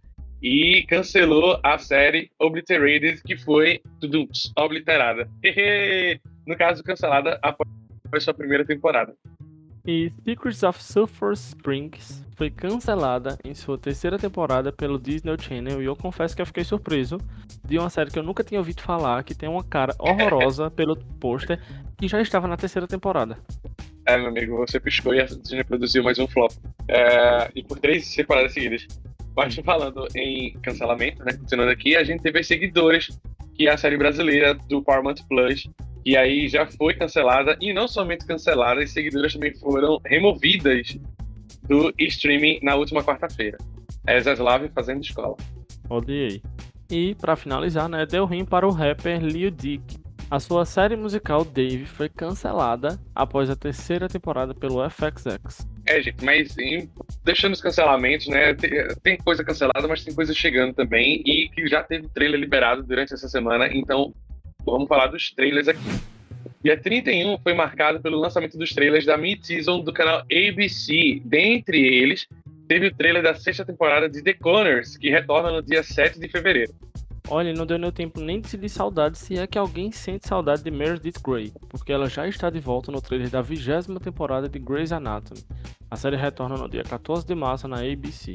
e 0.42 0.84
cancelou 0.88 1.58
a 1.62 1.78
série 1.78 2.30
Obliterated, 2.38 3.22
que 3.22 3.36
foi 3.36 3.80
tudo 4.00 4.28
obliterada. 4.58 5.28
no 6.46 6.56
caso, 6.56 6.82
cancelada 6.82 7.38
após 7.42 7.68
sua 8.24 8.34
primeira 8.34 8.64
temporada. 8.64 9.14
E 9.86 10.12
Secrets 10.24 10.62
of 10.62 10.82
Sulphur 10.82 11.32
Springs 11.32 12.24
foi 12.36 12.50
cancelada 12.50 13.38
em 13.42 13.54
sua 13.54 13.78
terceira 13.78 14.18
temporada 14.18 14.70
pelo 14.70 14.98
Disney 14.98 15.36
Channel 15.38 15.82
e 15.82 15.86
eu 15.86 15.96
confesso 15.96 16.36
que 16.36 16.42
eu 16.42 16.46
fiquei 16.46 16.64
surpreso 16.64 17.18
de 17.64 17.78
uma 17.78 17.88
série 17.88 18.10
que 18.10 18.18
eu 18.18 18.22
nunca 18.22 18.44
tinha 18.44 18.60
ouvido 18.60 18.82
falar, 18.82 19.24
que 19.24 19.34
tem 19.34 19.48
uma 19.48 19.64
cara 19.64 19.94
horrorosa 19.98 20.70
pelo 20.70 20.96
pôster 21.18 21.58
e 22.00 22.08
já 22.08 22.20
estava 22.20 22.46
na 22.46 22.56
terceira 22.56 22.86
temporada. 22.86 23.38
É, 24.06 24.16
meu 24.16 24.28
amigo, 24.28 24.56
você 24.56 24.78
piscou 24.78 25.14
e 25.14 25.20
a 25.20 25.24
Disney 25.24 25.64
produziu 25.64 26.02
mais 26.02 26.18
um 26.18 26.26
flop. 26.26 26.52
É, 26.88 27.50
e 27.54 27.62
por 27.62 27.78
três 27.78 28.14
temporadas 28.14 28.52
seguidas. 28.52 28.86
Mas 29.42 29.54
falando 29.54 30.06
em 30.14 30.52
cancelamento, 30.60 31.24
né? 31.24 31.32
Continuando 31.32 31.72
aqui, 31.72 31.96
a 31.96 32.04
gente 32.04 32.22
teve 32.22 32.40
as 32.40 32.46
seguidores, 32.46 33.18
que 33.54 33.66
é 33.66 33.72
a 33.72 33.76
série 33.78 33.96
brasileira 33.96 34.52
do 34.52 34.82
Paramount 34.82 35.14
Plus, 35.26 35.66
e 36.04 36.14
aí 36.14 36.46
já 36.46 36.66
foi 36.66 36.92
cancelada, 36.92 37.56
e 37.58 37.72
não 37.72 37.88
somente 37.88 38.26
cancelada, 38.26 38.82
as 38.82 38.90
seguidoras 38.90 39.32
também 39.32 39.54
foram 39.54 39.98
removidas 40.04 40.98
do 41.66 41.90
streaming 41.98 42.60
na 42.62 42.74
última 42.74 43.02
quarta-feira. 43.02 43.56
É 44.06 44.20
Zaslav 44.20 44.68
fazendo 44.74 45.00
escola. 45.00 45.36
Odiei. 45.88 46.42
E, 46.90 47.14
para 47.14 47.34
finalizar, 47.34 47.88
né, 47.88 48.04
deu 48.04 48.26
ruim 48.26 48.44
para 48.44 48.68
o 48.68 48.70
rapper 48.70 49.22
Lil 49.22 49.50
Dick. 49.50 49.96
A 50.30 50.38
sua 50.38 50.64
série 50.64 50.94
musical 50.94 51.44
Dave 51.44 51.84
foi 51.84 52.08
cancelada 52.08 53.00
após 53.12 53.50
a 53.50 53.56
terceira 53.56 54.08
temporada 54.08 54.54
pelo 54.54 54.88
FXX. 54.88 55.66
É, 55.84 56.00
gente, 56.00 56.24
mas 56.24 56.56
em, 56.56 56.88
deixando 57.24 57.52
os 57.52 57.60
cancelamentos, 57.60 58.28
né? 58.28 58.54
Tem, 58.54 58.70
tem, 59.02 59.16
coisa 59.18 59.42
cancelada, 59.42 59.88
mas 59.88 60.04
tem 60.04 60.14
coisa 60.14 60.32
chegando 60.32 60.72
também. 60.72 61.20
E 61.26 61.48
que 61.48 61.66
já 61.66 61.82
teve 61.82 62.06
trailer 62.10 62.38
liberado 62.38 62.84
durante 62.84 63.12
essa 63.12 63.28
semana. 63.28 63.66
Então, 63.74 64.14
vamos 64.64 64.86
falar 64.86 65.08
dos 65.08 65.32
trailers 65.32 65.66
aqui. 65.66 65.80
Dia 66.62 66.80
31 66.80 67.36
foi 67.38 67.52
marcado 67.52 68.00
pelo 68.00 68.20
lançamento 68.20 68.56
dos 68.56 68.70
trailers 68.70 69.04
da 69.04 69.16
mid-season 69.16 69.80
do 69.82 69.92
canal 69.92 70.20
ABC. 70.30 71.20
Dentre 71.24 71.80
eles, 71.80 72.28
teve 72.68 72.86
o 72.86 72.94
trailer 72.94 73.20
da 73.20 73.34
sexta 73.34 73.64
temporada 73.64 74.08
de 74.08 74.22
The 74.22 74.34
Connors, 74.34 74.96
que 74.96 75.10
retorna 75.10 75.50
no 75.50 75.60
dia 75.60 75.82
7 75.82 76.20
de 76.20 76.28
fevereiro. 76.28 76.72
Olha, 77.32 77.52
não 77.52 77.64
deu 77.64 77.78
nem 77.78 77.92
tempo 77.92 78.20
nem 78.20 78.40
de 78.40 78.48
se 78.48 78.58
de 78.58 78.68
saudade, 78.68 79.16
se 79.16 79.38
é 79.38 79.46
que 79.46 79.56
alguém 79.56 79.92
sente 79.92 80.26
saudade 80.26 80.64
de 80.64 80.70
Meredith 80.70 81.20
Grey, 81.24 81.52
porque 81.68 81.92
ela 81.92 82.08
já 82.08 82.26
está 82.26 82.50
de 82.50 82.58
volta 82.58 82.90
no 82.90 83.00
trailer 83.00 83.30
da 83.30 83.40
vigésima 83.40 84.00
temporada 84.00 84.48
de 84.48 84.58
Grey's 84.58 84.90
Anatomy. 84.90 85.40
A 85.88 85.94
série 85.94 86.16
retorna 86.16 86.56
no 86.56 86.68
dia 86.68 86.82
14 86.82 87.24
de 87.24 87.34
março 87.36 87.68
na 87.68 87.76
ABC. 87.76 88.34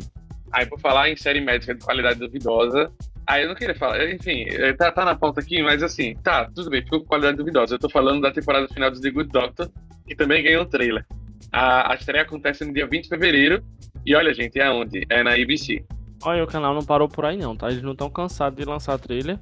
Aí, 0.50 0.66
por 0.66 0.80
falar 0.80 1.10
em 1.10 1.18
série 1.18 1.42
médica 1.42 1.76
de 1.76 1.84
qualidade 1.84 2.20
duvidosa, 2.20 2.90
aí 3.28 3.44
eu 3.44 3.50
não 3.50 3.56
queria 3.56 3.76
falar, 3.76 4.10
enfim, 4.10 4.46
eh, 4.48 4.72
tá, 4.72 4.90
tá 4.90 5.04
na 5.04 5.14
pauta 5.14 5.42
aqui, 5.42 5.62
mas 5.62 5.84
assim, 5.84 6.16
tá, 6.24 6.50
tudo 6.56 6.70
bem, 6.70 6.82
ficou 6.82 7.02
com 7.02 7.08
qualidade 7.08 7.36
duvidosa. 7.36 7.76
Eu 7.76 7.80
tô 7.80 7.90
falando 7.90 8.22
da 8.22 8.32
temporada 8.32 8.66
final 8.70 8.90
de 8.90 9.02
The 9.02 9.12
Good 9.12 9.30
Doctor, 9.30 9.70
que 10.08 10.16
também 10.16 10.42
ganhou 10.42 10.64
o 10.64 10.66
trailer. 10.66 11.06
A, 11.52 11.92
a 11.92 11.96
estreia 11.96 12.24
acontece 12.24 12.64
no 12.64 12.74
dia 12.74 12.88
20 12.88 13.04
de 13.04 13.10
fevereiro, 13.10 13.62
e 14.06 14.16
olha, 14.16 14.34
gente, 14.34 14.58
é 14.58 14.70
onde? 14.70 15.06
É 15.10 15.22
na 15.22 15.34
ABC. 15.34 15.84
Olha, 16.26 16.44
o 16.44 16.48
canal 16.48 16.74
não 16.74 16.84
parou 16.84 17.08
por 17.08 17.24
aí 17.24 17.38
não, 17.38 17.56
tá? 17.56 17.70
Eles 17.70 17.84
não 17.84 17.92
estão 17.92 18.10
cansados 18.10 18.58
de 18.58 18.66
lançar 18.66 18.98
trailer. 18.98 19.38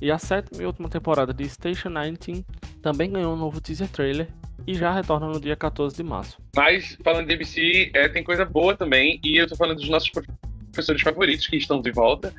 E 0.00 0.08
a 0.12 0.18
sétima 0.18 0.62
e 0.62 0.66
última 0.66 0.88
temporada 0.88 1.34
de 1.34 1.48
Station 1.48 1.88
19 1.88 2.44
também 2.80 3.10
ganhou 3.10 3.34
um 3.34 3.36
novo 3.36 3.60
teaser 3.60 3.88
trailer 3.88 4.28
e 4.64 4.72
já 4.72 4.92
retorna 4.92 5.26
no 5.26 5.40
dia 5.40 5.56
14 5.56 5.96
de 5.96 6.04
março. 6.04 6.38
Mas, 6.54 6.96
falando 7.02 7.26
de 7.26 7.34
ABC, 7.34 7.90
é, 7.92 8.08
tem 8.08 8.22
coisa 8.22 8.44
boa 8.44 8.76
também, 8.76 9.18
e 9.24 9.36
eu 9.36 9.48
tô 9.48 9.56
falando 9.56 9.78
dos 9.78 9.88
nossos 9.88 10.10
professores 10.10 11.02
favoritos 11.02 11.48
que 11.48 11.56
estão 11.56 11.80
de 11.80 11.90
volta. 11.90 12.32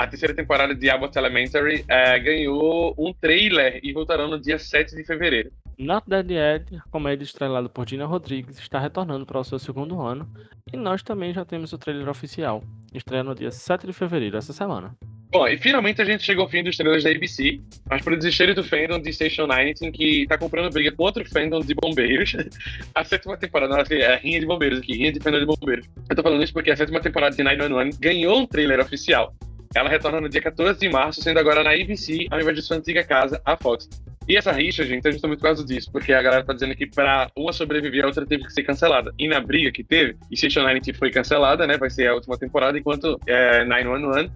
A 0.00 0.06
terceira 0.06 0.34
temporada 0.34 0.74
de 0.74 0.88
Abbott 0.88 1.14
Elementary 1.18 1.84
é, 1.86 2.18
ganhou 2.18 2.94
um 2.96 3.12
trailer 3.12 3.80
e 3.82 3.92
voltarão 3.92 4.28
no 4.28 4.40
dia 4.40 4.58
7 4.58 4.96
de 4.96 5.04
fevereiro. 5.04 5.52
Not 5.78 6.08
Dead 6.08 6.32
a 6.74 6.90
comédia 6.90 7.22
estrelada 7.22 7.68
por 7.68 7.86
Gina 7.86 8.06
Rodrigues, 8.06 8.58
está 8.58 8.78
retornando 8.78 9.26
para 9.26 9.38
o 9.38 9.44
seu 9.44 9.58
segundo 9.58 10.00
ano 10.00 10.26
e 10.72 10.76
nós 10.78 11.02
também 11.02 11.34
já 11.34 11.44
temos 11.44 11.74
o 11.74 11.78
trailer 11.78 12.08
oficial. 12.08 12.64
Estreia 12.94 13.22
no 13.22 13.34
dia 13.34 13.50
7 13.50 13.86
de 13.86 13.92
fevereiro, 13.92 14.38
essa 14.38 14.54
semana. 14.54 14.96
Bom, 15.30 15.46
e 15.46 15.58
finalmente 15.58 16.00
a 16.00 16.04
gente 16.06 16.22
chegou 16.24 16.44
ao 16.44 16.50
fim 16.50 16.64
dos 16.64 16.78
trailers 16.78 17.04
da 17.04 17.10
ABC, 17.10 17.60
mas 17.86 18.02
por 18.02 18.16
desespero 18.16 18.54
do 18.54 18.64
fandom 18.64 18.98
de 19.02 19.12
Station 19.12 19.46
19, 19.46 19.92
que 19.92 20.26
tá 20.26 20.38
comprando 20.38 20.72
briga 20.72 20.92
com 20.92 21.02
outro 21.02 21.28
fandom 21.28 21.60
de 21.60 21.74
bombeiros. 21.74 22.34
A 22.96 23.04
sétima 23.04 23.36
temporada, 23.36 23.74
não, 23.74 23.82
assim, 23.82 23.96
é 23.96 24.16
rinha 24.16 24.40
de 24.40 24.46
bombeiros 24.46 24.78
aqui, 24.78 24.94
rinha 24.94 25.12
de 25.12 25.20
fandom 25.20 25.40
de 25.40 25.46
bombeiros. 25.46 25.86
Eu 26.08 26.16
tô 26.16 26.22
falando 26.22 26.42
isso 26.42 26.54
porque 26.54 26.70
a 26.70 26.76
sétima 26.76 27.00
temporada 27.00 27.36
de 27.36 27.42
911 27.42 27.98
ganhou 28.00 28.40
um 28.40 28.46
trailer 28.46 28.80
oficial. 28.80 29.34
Ela 29.74 29.88
retorna 29.88 30.20
no 30.20 30.28
dia 30.28 30.42
14 30.42 30.80
de 30.80 30.88
março, 30.88 31.22
sendo 31.22 31.38
agora 31.38 31.62
na 31.62 31.70
ABC, 31.70 32.26
ao 32.28 32.40
invés 32.40 32.56
de 32.56 32.62
sua 32.62 32.76
antiga 32.76 33.04
casa, 33.04 33.40
a 33.44 33.56
Fox. 33.56 33.88
E 34.28 34.36
essa 34.36 34.50
rixa, 34.50 34.84
gente, 34.84 35.06
é 35.06 35.12
justamente 35.12 35.38
por 35.38 35.44
causa 35.44 35.64
disso, 35.64 35.90
porque 35.92 36.12
a 36.12 36.20
galera 36.20 36.44
tá 36.44 36.52
dizendo 36.52 36.74
que 36.74 36.86
pra 36.86 37.30
uma 37.36 37.52
sobreviver, 37.52 38.04
a 38.04 38.08
outra 38.08 38.26
teve 38.26 38.44
que 38.44 38.52
ser 38.52 38.64
cancelada. 38.64 39.12
E 39.18 39.28
na 39.28 39.40
briga 39.40 39.70
que 39.70 39.84
teve, 39.84 40.16
Station 40.34 40.62
90 40.62 40.94
foi 40.94 41.10
cancelada, 41.10 41.66
né? 41.66 41.78
Vai 41.78 41.88
ser 41.88 42.08
a 42.08 42.14
última 42.14 42.36
temporada, 42.36 42.78
enquanto 42.78 43.18
é, 43.26 43.64
911 43.64 44.30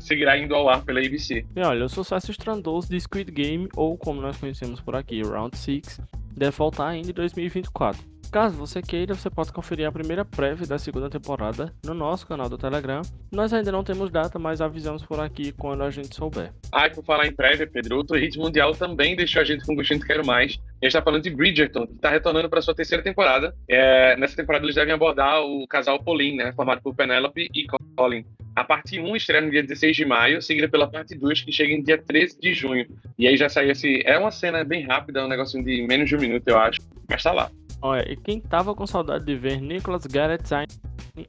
seguirá 0.00 0.36
indo 0.36 0.54
ao 0.54 0.68
ar 0.68 0.84
pela 0.84 1.00
ABC. 1.00 1.44
E 1.56 1.60
olha, 1.60 1.84
o 1.84 1.88
sucesso 1.88 2.30
estrondoso 2.30 2.88
de 2.88 3.00
Squid 3.00 3.30
Game, 3.30 3.68
ou 3.76 3.96
como 3.96 4.20
nós 4.20 4.36
conhecemos 4.36 4.80
por 4.80 4.96
aqui, 4.96 5.22
Round 5.22 5.56
6, 5.56 6.00
deve 6.36 6.56
voltar 6.56 6.88
ainda 6.88 7.10
em 7.10 7.14
2024. 7.14 8.11
Caso 8.32 8.56
você 8.56 8.80
queira, 8.80 9.14
você 9.14 9.28
pode 9.28 9.52
conferir 9.52 9.86
a 9.86 9.92
primeira 9.92 10.24
prévia 10.24 10.66
da 10.66 10.78
segunda 10.78 11.10
temporada 11.10 11.70
no 11.84 11.92
nosso 11.92 12.26
canal 12.26 12.48
do 12.48 12.56
Telegram. 12.56 13.02
Nós 13.30 13.52
ainda 13.52 13.70
não 13.70 13.84
temos 13.84 14.10
data, 14.10 14.38
mas 14.38 14.62
avisamos 14.62 15.04
por 15.04 15.20
aqui 15.20 15.52
quando 15.52 15.82
a 15.82 15.90
gente 15.90 16.16
souber. 16.16 16.50
Ah, 16.72 16.86
e 16.86 16.90
por 16.90 17.04
falar 17.04 17.26
em 17.26 17.32
prévia, 17.32 17.66
Pedro, 17.66 17.98
outro 17.98 18.16
hit 18.16 18.38
mundial 18.38 18.74
também 18.74 19.14
deixou 19.14 19.42
a 19.42 19.44
gente 19.44 19.66
com 19.66 19.74
gostinho 19.74 20.00
de 20.00 20.06
quero 20.06 20.24
mais. 20.24 20.52
A 20.52 20.86
gente 20.86 20.86
está 20.86 21.02
falando 21.02 21.22
de 21.22 21.28
Bridgerton, 21.28 21.86
que 21.86 21.92
está 21.92 22.08
retornando 22.08 22.48
para 22.48 22.62
sua 22.62 22.74
terceira 22.74 23.04
temporada. 23.04 23.54
É, 23.68 24.16
nessa 24.16 24.34
temporada 24.34 24.64
eles 24.64 24.76
devem 24.76 24.94
abordar 24.94 25.42
o 25.42 25.66
casal 25.68 26.02
Pauline, 26.02 26.38
né, 26.38 26.52
formado 26.56 26.80
por 26.80 26.94
Penelope 26.94 27.50
e 27.54 27.66
Colin. 27.94 28.24
A 28.56 28.64
parte 28.64 28.98
1 28.98 29.14
estreia 29.14 29.42
no 29.42 29.50
dia 29.50 29.62
16 29.62 29.94
de 29.94 30.04
maio, 30.06 30.40
seguida 30.40 30.70
pela 30.70 30.86
parte 30.86 31.14
2, 31.14 31.42
que 31.42 31.52
chega 31.52 31.72
em 31.74 31.82
dia 31.82 31.98
13 31.98 32.40
de 32.40 32.54
junho. 32.54 32.86
E 33.18 33.28
aí 33.28 33.36
já 33.36 33.50
saiu 33.50 33.72
esse. 33.72 34.02
É 34.06 34.18
uma 34.18 34.30
cena 34.30 34.64
bem 34.64 34.86
rápida, 34.86 35.22
um 35.22 35.28
negocinho 35.28 35.62
de 35.62 35.86
menos 35.86 36.08
de 36.08 36.16
um 36.16 36.20
minuto, 36.20 36.48
eu 36.48 36.58
acho. 36.58 36.80
Mas 37.08 37.22
tá 37.22 37.32
lá. 37.32 37.50
Olha, 37.84 38.08
e 38.08 38.14
quem 38.14 38.40
tava 38.40 38.76
com 38.76 38.86
saudade 38.86 39.24
de 39.24 39.34
ver 39.34 39.60
Nicholas 39.60 40.06
Garrett 40.06 40.48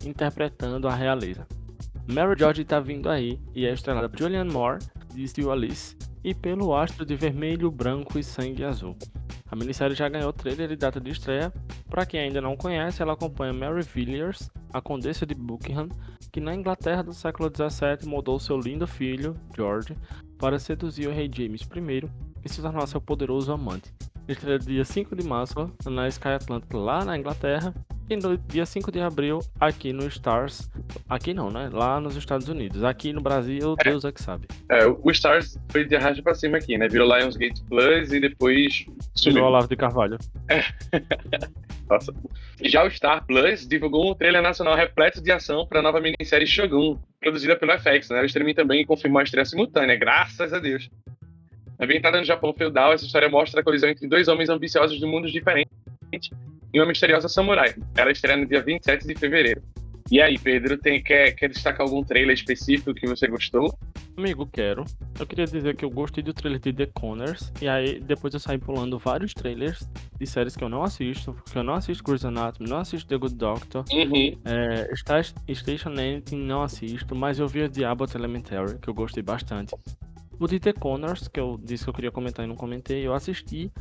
interpretando 0.05 0.87
a 0.87 0.93
realeza? 0.93 1.47
Mary 2.07 2.37
George 2.37 2.63
tá 2.63 2.79
vindo 2.79 3.09
aí 3.09 3.39
e 3.55 3.65
é 3.65 3.73
estrelada 3.73 4.07
por 4.07 4.19
Julianne 4.19 4.53
Moore, 4.53 4.77
de 5.15 5.27
Steel 5.27 5.51
Alice, 5.51 5.97
e 6.23 6.31
pelo 6.31 6.75
astro 6.75 7.07
de 7.07 7.15
vermelho, 7.15 7.71
branco 7.71 8.19
e 8.19 8.23
sangue 8.23 8.63
azul. 8.63 8.95
A 9.49 9.55
minissérie 9.55 9.95
já 9.95 10.07
ganhou 10.07 10.31
trailer 10.31 10.71
e 10.71 10.75
data 10.75 11.01
de 11.01 11.09
estreia. 11.09 11.51
Para 11.89 12.05
quem 12.05 12.19
ainda 12.19 12.39
não 12.39 12.55
conhece, 12.55 13.01
ela 13.01 13.13
acompanha 13.13 13.51
Mary 13.51 13.81
Villiers, 13.81 14.51
a 14.71 14.79
condessa 14.79 15.25
de 15.25 15.33
Buckingham, 15.33 15.89
que 16.31 16.39
na 16.39 16.53
Inglaterra 16.53 17.01
do 17.01 17.13
século 17.13 17.49
XVII 17.49 18.07
mudou 18.07 18.39
seu 18.39 18.59
lindo 18.59 18.85
filho, 18.85 19.35
George, 19.55 19.97
para 20.37 20.59
seduzir 20.59 21.07
o 21.07 21.11
rei 21.11 21.29
James 21.33 21.61
I 21.61 22.09
e 22.45 22.49
se 22.49 22.61
tornar 22.61 22.85
seu 22.85 23.01
poderoso 23.01 23.51
amante 23.51 23.91
estreia 24.27 24.59
dia 24.59 24.85
5 24.85 25.15
de 25.15 25.25
março 25.25 25.71
na 25.85 26.07
Sky 26.07 26.29
Atlantic 26.29 26.73
lá 26.73 27.03
na 27.03 27.17
Inglaterra 27.17 27.73
e 28.09 28.15
no 28.15 28.37
dia 28.37 28.65
5 28.65 28.91
de 28.91 28.99
abril 28.99 29.39
aqui 29.59 29.93
no 29.93 30.07
Stars. 30.07 30.69
Aqui 31.09 31.33
não, 31.33 31.49
né? 31.49 31.69
Lá 31.71 31.99
nos 31.99 32.15
Estados 32.15 32.47
Unidos. 32.47 32.83
Aqui 32.83 33.13
no 33.13 33.21
Brasil, 33.21 33.75
é. 33.79 33.83
Deus 33.83 34.03
é 34.05 34.11
que 34.11 34.21
sabe. 34.21 34.47
É, 34.69 34.85
o 34.85 35.11
Stars 35.11 35.57
foi 35.69 35.85
de 35.85 35.95
arrasto 35.95 36.23
pra 36.23 36.35
cima 36.35 36.57
aqui, 36.57 36.77
né? 36.77 36.87
Virou 36.87 37.07
Lionsgate 37.07 37.63
Plus 37.65 38.11
e 38.11 38.19
depois 38.19 38.85
sumiu. 39.13 39.35
Virou 39.35 39.49
Olavo 39.49 39.67
de 39.67 39.75
Carvalho. 39.75 40.17
É. 40.49 40.63
Nossa. 41.89 42.13
Já 42.63 42.85
o 42.85 42.89
Star 42.89 43.25
Plus 43.25 43.67
divulgou 43.67 44.11
um 44.11 44.15
trailer 44.15 44.41
nacional 44.41 44.75
repleto 44.75 45.21
de 45.21 45.31
ação 45.31 45.65
para 45.67 45.79
a 45.79 45.81
nova 45.81 45.99
minissérie 45.99 46.47
Shogun, 46.47 46.97
produzida 47.19 47.55
pelo 47.55 47.77
FX, 47.77 48.09
né? 48.09 48.21
O 48.21 48.25
streaming 48.25 48.53
também 48.53 48.85
confirmou 48.85 49.19
a 49.19 49.23
estreia 49.23 49.45
simultânea, 49.45 49.95
graças 49.95 50.53
a 50.53 50.59
Deus. 50.59 50.89
Ambientada 51.83 52.17
no 52.17 52.23
Japão 52.23 52.53
feudal, 52.53 52.93
essa 52.93 53.05
história 53.05 53.29
mostra 53.29 53.59
a 53.59 53.63
colisão 53.63 53.89
entre 53.89 54.07
dois 54.07 54.27
homens 54.27 54.49
ambiciosos 54.49 54.97
de 54.97 55.05
mundos 55.05 55.31
diferentes 55.31 55.69
e 56.73 56.79
uma 56.79 56.87
misteriosa 56.87 57.27
samurai. 57.27 57.75
Ela 57.95 58.11
estreia 58.11 58.37
no 58.37 58.45
dia 58.45 58.61
27 58.61 59.05
de 59.05 59.15
fevereiro. 59.15 59.61
E 60.11 60.21
aí, 60.21 60.37
Pedro, 60.37 60.77
tem, 60.77 61.01
quer, 61.01 61.31
quer 61.31 61.49
destacar 61.49 61.81
algum 61.81 62.03
trailer 62.03 62.35
específico 62.35 62.93
que 62.93 63.07
você 63.07 63.27
gostou? 63.27 63.75
Amigo, 64.15 64.45
quero. 64.45 64.85
Eu 65.19 65.25
queria 65.25 65.45
dizer 65.45 65.75
que 65.75 65.83
eu 65.83 65.89
gostei 65.89 66.23
do 66.23 66.33
trailer 66.33 66.59
de 66.59 66.71
The 66.71 66.85
Connors. 66.93 67.51
E 67.61 67.67
aí, 67.67 67.99
depois 67.99 68.33
eu 68.33 68.39
saí 68.39 68.57
pulando 68.57 68.99
vários 68.99 69.33
trailers 69.33 69.89
de 70.19 70.27
séries 70.27 70.55
que 70.55 70.63
eu 70.63 70.69
não 70.69 70.83
assisto. 70.83 71.33
Porque 71.33 71.57
eu 71.57 71.63
não 71.63 71.73
assisto 71.73 72.03
Grey's 72.03 72.23
Anatomy, 72.23 72.69
não 72.69 72.77
assisto 72.77 73.09
The 73.09 73.17
Good 73.17 73.35
Doctor. 73.35 73.83
Uhum. 73.91 74.37
É, 74.45 74.95
Station 74.95 75.89
19 75.89 76.35
não 76.35 76.61
assisto. 76.61 77.15
Mas 77.15 77.39
eu 77.39 77.47
vi 77.47 77.63
o 77.63 77.69
Diablo 77.69 78.07
Elementary, 78.13 78.77
que 78.79 78.87
eu 78.87 78.93
gostei 78.93 79.23
bastante. 79.23 79.73
O 80.39 80.47
de 80.47 80.59
The 80.59 80.73
Connors, 80.73 81.27
que 81.27 81.39
eu 81.39 81.59
disse 81.61 81.83
que 81.83 81.89
eu 81.89 81.93
queria 81.93 82.11
comentar 82.11 82.43
e 82.45 82.47
não 82.47 82.55
comentei, 82.55 83.05
eu 83.05 83.13
assisti 83.13 83.71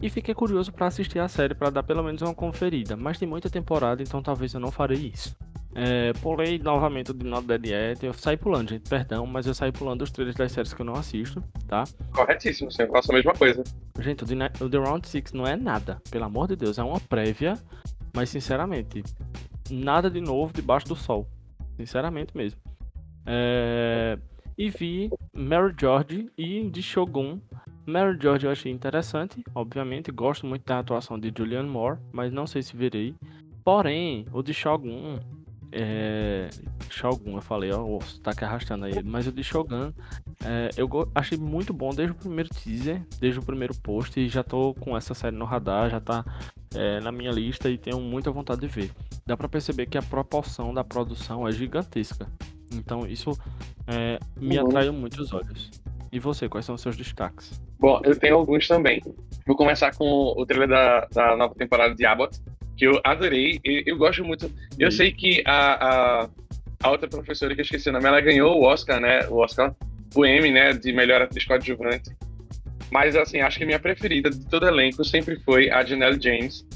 e 0.00 0.10
fiquei 0.10 0.34
curioso 0.34 0.72
para 0.72 0.86
assistir 0.86 1.18
a 1.18 1.28
série 1.28 1.54
para 1.54 1.70
dar 1.70 1.82
pelo 1.82 2.02
menos 2.02 2.22
uma 2.22 2.34
conferida, 2.34 2.96
mas 2.96 3.18
tem 3.18 3.26
muita 3.26 3.48
temporada, 3.48 4.02
então 4.02 4.22
talvez 4.22 4.52
eu 4.54 4.60
não 4.60 4.70
farei 4.70 5.10
isso. 5.12 5.36
É, 5.74 6.12
pulei 6.20 6.58
novamente 6.58 7.12
o 7.12 7.14
Not 7.14 7.46
Dead 7.46 7.66
Yet, 7.66 8.04
eu 8.04 8.12
saí 8.12 8.36
pulando, 8.36 8.70
gente, 8.70 8.88
perdão, 8.88 9.24
mas 9.24 9.46
eu 9.46 9.54
saí 9.54 9.72
pulando 9.72 10.02
os 10.02 10.10
trailers 10.10 10.36
das 10.36 10.52
séries 10.52 10.74
que 10.74 10.82
eu 10.82 10.86
não 10.86 10.94
assisto, 10.94 11.42
tá? 11.66 11.84
Corretíssimo, 12.14 12.70
você 12.70 12.86
faço 12.86 13.10
a 13.10 13.14
mesma 13.14 13.32
coisa. 13.32 13.64
Gente, 13.98 14.22
o 14.22 14.26
The, 14.26 14.64
o 14.64 14.68
The 14.68 14.78
Round 14.78 15.08
6 15.08 15.32
não 15.32 15.46
é 15.46 15.56
nada, 15.56 16.00
pelo 16.10 16.24
amor 16.24 16.48
de 16.48 16.56
Deus, 16.56 16.78
é 16.78 16.82
uma 16.82 17.00
prévia, 17.00 17.58
mas 18.14 18.28
sinceramente, 18.28 19.02
nada 19.70 20.10
de 20.10 20.20
novo 20.20 20.52
debaixo 20.52 20.86
do 20.86 20.94
sol, 20.94 21.26
sinceramente 21.78 22.36
mesmo. 22.36 22.60
É 23.24 24.18
e 24.62 24.70
vi 24.70 25.10
Mary 25.34 25.74
George 25.76 26.30
e 26.38 26.70
de 26.70 26.80
Shogun. 26.80 27.40
Mary 27.84 28.16
George 28.20 28.46
eu 28.46 28.52
achei 28.52 28.70
interessante, 28.70 29.42
obviamente, 29.56 30.12
gosto 30.12 30.46
muito 30.46 30.64
da 30.64 30.78
atuação 30.78 31.18
de 31.18 31.32
Julianne 31.36 31.68
Moore, 31.68 31.98
mas 32.12 32.32
não 32.32 32.46
sei 32.46 32.62
se 32.62 32.76
verei. 32.76 33.12
Porém, 33.64 34.24
o 34.32 34.40
de 34.40 34.54
Shogun, 34.54 35.18
é... 35.72 36.48
Shogun, 36.88 37.34
eu 37.34 37.42
falei, 37.42 37.72
ó, 37.72 37.98
tá 38.22 38.32
que 38.32 38.44
arrastando 38.44 38.84
aí, 38.84 39.02
mas 39.02 39.26
o 39.26 39.32
de 39.32 39.42
Shogun, 39.42 39.92
é, 40.44 40.70
eu 40.76 40.88
achei 41.12 41.36
muito 41.36 41.72
bom 41.72 41.90
desde 41.90 42.12
o 42.12 42.16
primeiro 42.16 42.48
teaser, 42.50 43.02
desde 43.18 43.40
o 43.40 43.42
primeiro 43.42 43.74
post, 43.74 44.20
e 44.20 44.28
já 44.28 44.44
tô 44.44 44.74
com 44.74 44.96
essa 44.96 45.12
série 45.12 45.34
no 45.34 45.44
radar, 45.44 45.90
já 45.90 45.98
tá 45.98 46.24
é, 46.72 47.00
na 47.00 47.10
minha 47.10 47.32
lista 47.32 47.68
e 47.68 47.76
tenho 47.76 48.00
muita 48.00 48.30
vontade 48.30 48.60
de 48.60 48.68
ver. 48.68 48.92
Dá 49.26 49.36
para 49.36 49.48
perceber 49.48 49.86
que 49.86 49.98
a 49.98 50.02
proporção 50.02 50.72
da 50.72 50.84
produção 50.84 51.48
é 51.48 51.50
gigantesca. 51.50 52.28
Então 52.74 53.06
isso 53.06 53.32
é, 53.86 54.18
me 54.40 54.58
uhum. 54.58 54.66
atraiu 54.66 54.92
muito 54.92 55.20
os 55.20 55.32
olhos. 55.32 55.70
E 56.12 56.18
você, 56.18 56.48
quais 56.48 56.66
são 56.66 56.74
os 56.74 56.80
seus 56.80 56.96
destaques? 56.96 57.60
Bom, 57.78 58.00
eu 58.04 58.14
tenho 58.16 58.36
alguns 58.36 58.68
também. 58.68 59.02
Vou 59.46 59.56
começar 59.56 59.94
com 59.96 60.04
o 60.36 60.46
trailer 60.46 60.68
da, 60.68 61.08
da 61.12 61.36
nova 61.36 61.54
temporada 61.54 61.94
de 61.94 62.04
Abbott, 62.04 62.38
que 62.76 62.86
eu 62.86 63.00
adorei. 63.02 63.58
Eu, 63.64 63.82
eu 63.86 63.96
gosto 63.96 64.22
muito. 64.24 64.52
Eu 64.78 64.92
sei 64.92 65.10
que 65.10 65.42
a, 65.46 66.22
a, 66.22 66.28
a, 66.82 66.90
outra 66.90 67.08
professora 67.08 67.54
que 67.54 67.60
eu 67.60 67.64
esqueci 67.64 67.88
o 67.88 67.92
nome, 67.92 68.06
ela 68.06 68.20
ganhou 68.20 68.56
o 68.56 68.64
Oscar, 68.64 69.00
né? 69.00 69.26
O 69.28 69.36
Oscar, 69.38 69.74
o 70.14 70.24
M, 70.24 70.50
né? 70.50 70.72
De 70.74 70.92
melhor 70.92 71.22
atriz 71.22 71.44
coadjuvante. 71.44 72.14
Mas, 72.90 73.16
assim, 73.16 73.40
acho 73.40 73.58
que 73.58 73.64
minha 73.64 73.80
preferida 73.80 74.28
de 74.28 74.46
todo 74.46 74.68
elenco 74.68 75.02
sempre 75.02 75.36
foi 75.40 75.70
a 75.70 75.82
Janelle 75.82 76.20
James, 76.22 76.66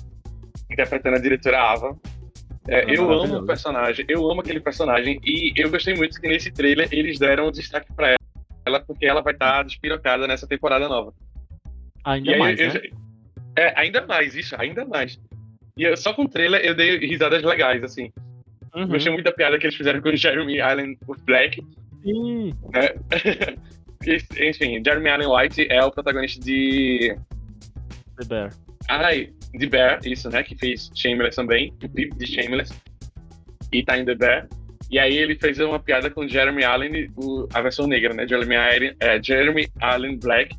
interpretando 0.71 1.17
a 1.17 1.21
diretora 1.21 1.61
Ava. 1.61 1.97
É, 2.69 2.85
eu 2.97 3.11
amo 3.13 3.39
o 3.39 3.47
personagem, 3.47 4.05
eu 4.09 4.29
amo 4.31 4.41
aquele 4.41 4.61
personagem 4.61 5.21
e 5.25 5.53
eu 5.57 5.71
gostei 5.71 5.95
muito 5.95 6.21
que 6.21 6.27
nesse 6.27 6.51
trailer 6.51 6.89
eles 6.91 7.19
deram 7.19 7.51
destaque 7.51 7.93
para 7.93 8.17
ela 8.65 8.81
porque 8.81 9.07
ela 9.07 9.21
vai 9.21 9.33
estar 9.33 9.59
tá 9.59 9.63
despirocada 9.63 10.27
nessa 10.27 10.47
temporada 10.47 10.89
nova. 10.89 11.15
Ainda 12.05 12.33
aí, 12.33 12.39
mais, 12.39 12.61
eu, 12.61 12.75
né? 12.75 12.81
é, 13.57 13.81
ainda 13.81 14.05
mais, 14.07 14.35
isso, 14.35 14.55
ainda 14.59 14.85
mais. 14.85 15.21
E 15.77 15.85
eu, 15.85 15.97
só 15.97 16.13
com 16.13 16.23
o 16.23 16.29
trailer 16.29 16.65
eu 16.65 16.75
dei 16.75 16.99
risadas 16.99 17.43
legais, 17.43 17.83
assim. 17.85 18.13
Uhum. 18.75 18.89
Gostei 18.89 19.13
muito 19.13 19.25
da 19.25 19.33
piada 19.33 19.59
que 19.59 19.67
eles 19.67 19.77
fizeram 19.77 20.01
com 20.01 20.09
o 20.09 20.17
Jeremy 20.17 20.61
Allen 20.61 20.99
Black. 21.25 21.65
Sim. 22.03 22.53
Né? 22.73 23.57
Enfim, 24.49 24.83
Jeremy 24.85 25.09
Allen 25.09 25.29
White 25.29 25.67
é 25.71 25.83
o 25.85 25.91
protagonista 25.91 26.41
de. 26.45 27.17
The 28.19 28.25
Bear. 28.27 28.53
Ai, 28.89 29.33
The 29.59 29.67
Bear, 29.67 30.00
isso, 30.05 30.29
né? 30.31 30.43
Que 30.43 30.57
fez 30.57 30.91
Shameless 30.95 31.37
também, 31.37 31.73
o 31.83 31.88
clipe 31.88 32.17
de 32.17 32.26
Shameless. 32.26 32.75
E 33.73 33.85
tá 33.85 33.99
em 33.99 34.05
The 34.05 34.15
Bear. 34.15 34.49
E 34.91 34.99
aí 34.99 35.17
ele 35.17 35.35
fez 35.37 35.59
uma 35.59 35.81
piada 35.81 36.09
com 36.11 36.29
Jeremy 36.29 36.65
Allen, 36.65 37.11
o, 37.17 37.49
a 37.53 37.61
versão 37.61 37.87
negra, 37.87 38.15
né? 38.15 38.26
Jeremy 38.26 38.57
Allen, 38.57 38.97
é, 39.00 39.21
Jeremy 39.23 39.69
Allen 39.81 40.19
Black, 40.19 40.57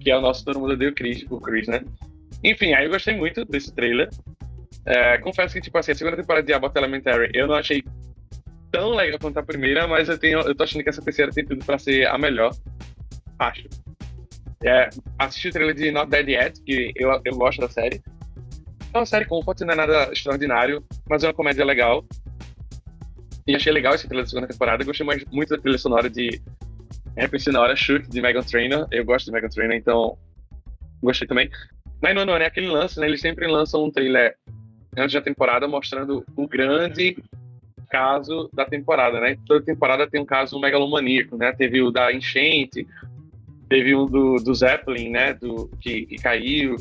que 0.00 0.10
é 0.10 0.16
o 0.16 0.20
nosso 0.20 0.44
Todo 0.44 0.60
Mundo 0.60 0.72
o 0.72 0.94
Chris, 0.94 1.24
o 1.28 1.40
Chris, 1.40 1.68
né? 1.68 1.82
Enfim, 2.42 2.72
aí 2.72 2.86
eu 2.86 2.90
gostei 2.90 3.14
muito 3.14 3.44
desse 3.44 3.74
trailer. 3.74 4.08
É, 4.86 5.18
confesso 5.18 5.54
que, 5.54 5.60
tipo 5.60 5.76
assim, 5.76 5.92
a 5.92 5.94
segunda 5.94 6.16
temporada 6.16 6.46
de 6.46 6.52
Abbott 6.52 6.78
Elementary 6.78 7.30
eu 7.34 7.46
não 7.46 7.56
achei 7.56 7.82
tão 8.70 8.90
legal 8.90 9.18
quanto 9.18 9.38
a 9.38 9.42
primeira, 9.42 9.86
mas 9.86 10.08
eu, 10.08 10.18
tenho, 10.18 10.40
eu 10.40 10.54
tô 10.54 10.62
achando 10.62 10.82
que 10.82 10.88
essa 10.88 11.02
terceira 11.02 11.32
tem 11.32 11.44
tudo 11.44 11.64
pra 11.64 11.78
ser 11.78 12.06
a 12.06 12.16
melhor. 12.16 12.54
Acho. 13.38 13.64
É, 14.64 14.88
assisti 15.18 15.48
o 15.48 15.52
trailer 15.52 15.74
de 15.74 15.90
Not 15.90 16.10
Dead 16.10 16.28
Yet, 16.28 16.62
que 16.62 16.92
eu, 16.96 17.20
eu 17.24 17.36
gosto 17.36 17.60
da 17.60 17.68
série. 17.68 18.02
É 18.92 18.98
uma 18.98 19.06
série 19.06 19.26
comfort, 19.26 19.60
não 19.60 19.74
é 19.74 19.76
nada 19.76 20.10
extraordinário, 20.12 20.82
mas 21.08 21.22
é 21.22 21.28
uma 21.28 21.34
comédia 21.34 21.64
legal. 21.64 22.04
E 23.46 23.54
achei 23.54 23.72
legal 23.72 23.94
esse 23.94 24.08
trailer 24.08 24.24
da 24.24 24.30
segunda 24.30 24.48
temporada. 24.48 24.84
Gostei 24.84 25.06
mais, 25.06 25.24
muito 25.26 25.50
da 25.54 25.60
trilha 25.60 25.78
sonora 25.78 26.10
de 26.10 26.40
Repensei 27.16 27.52
na 27.52 27.60
hora 27.60 27.74
Shoot, 27.74 28.08
de 28.08 28.20
Megan 28.20 28.42
Trainor. 28.42 28.86
Eu 28.90 29.04
gosto 29.04 29.26
de 29.26 29.32
Megan 29.32 29.48
Trainor, 29.48 29.76
então 29.76 30.18
gostei 31.02 31.26
também. 31.26 31.50
Mas 32.02 32.14
não, 32.14 32.26
não, 32.26 32.36
é 32.36 32.46
aquele 32.46 32.68
lance, 32.68 33.00
né? 33.00 33.06
Eles 33.06 33.20
sempre 33.20 33.46
lançam 33.46 33.84
um 33.84 33.90
trailer 33.90 34.36
antes 34.96 35.14
da 35.14 35.22
temporada 35.22 35.66
mostrando 35.66 36.24
o 36.36 36.46
grande 36.46 37.16
caso 37.88 38.50
da 38.52 38.66
temporada, 38.66 39.20
né? 39.20 39.36
Toda 39.46 39.64
temporada 39.64 40.08
tem 40.08 40.20
um 40.20 40.26
caso 40.26 40.60
megalomaníaco, 40.60 41.36
né? 41.36 41.52
Teve 41.52 41.80
o 41.80 41.90
da 41.90 42.12
enchente, 42.12 42.86
teve 43.68 43.94
um 43.94 44.06
do, 44.06 44.36
do 44.36 44.54
Zeppelin, 44.54 45.10
né? 45.10 45.34
Do, 45.34 45.68
que, 45.80 46.06
que 46.06 46.16
caiu. 46.16 46.76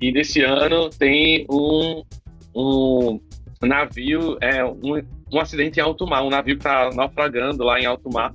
E 0.00 0.12
desse 0.12 0.42
ano 0.42 0.88
tem 0.90 1.46
um, 1.50 2.02
um 2.54 3.20
navio, 3.62 4.38
é, 4.40 4.64
um, 4.64 5.02
um 5.32 5.40
acidente 5.40 5.78
em 5.78 5.82
alto 5.82 6.06
mar, 6.06 6.22
um 6.22 6.30
navio 6.30 6.56
que 6.56 6.64
tá 6.64 6.90
naufragando 6.94 7.64
lá 7.64 7.78
em 7.80 7.86
alto 7.86 8.12
mar. 8.12 8.34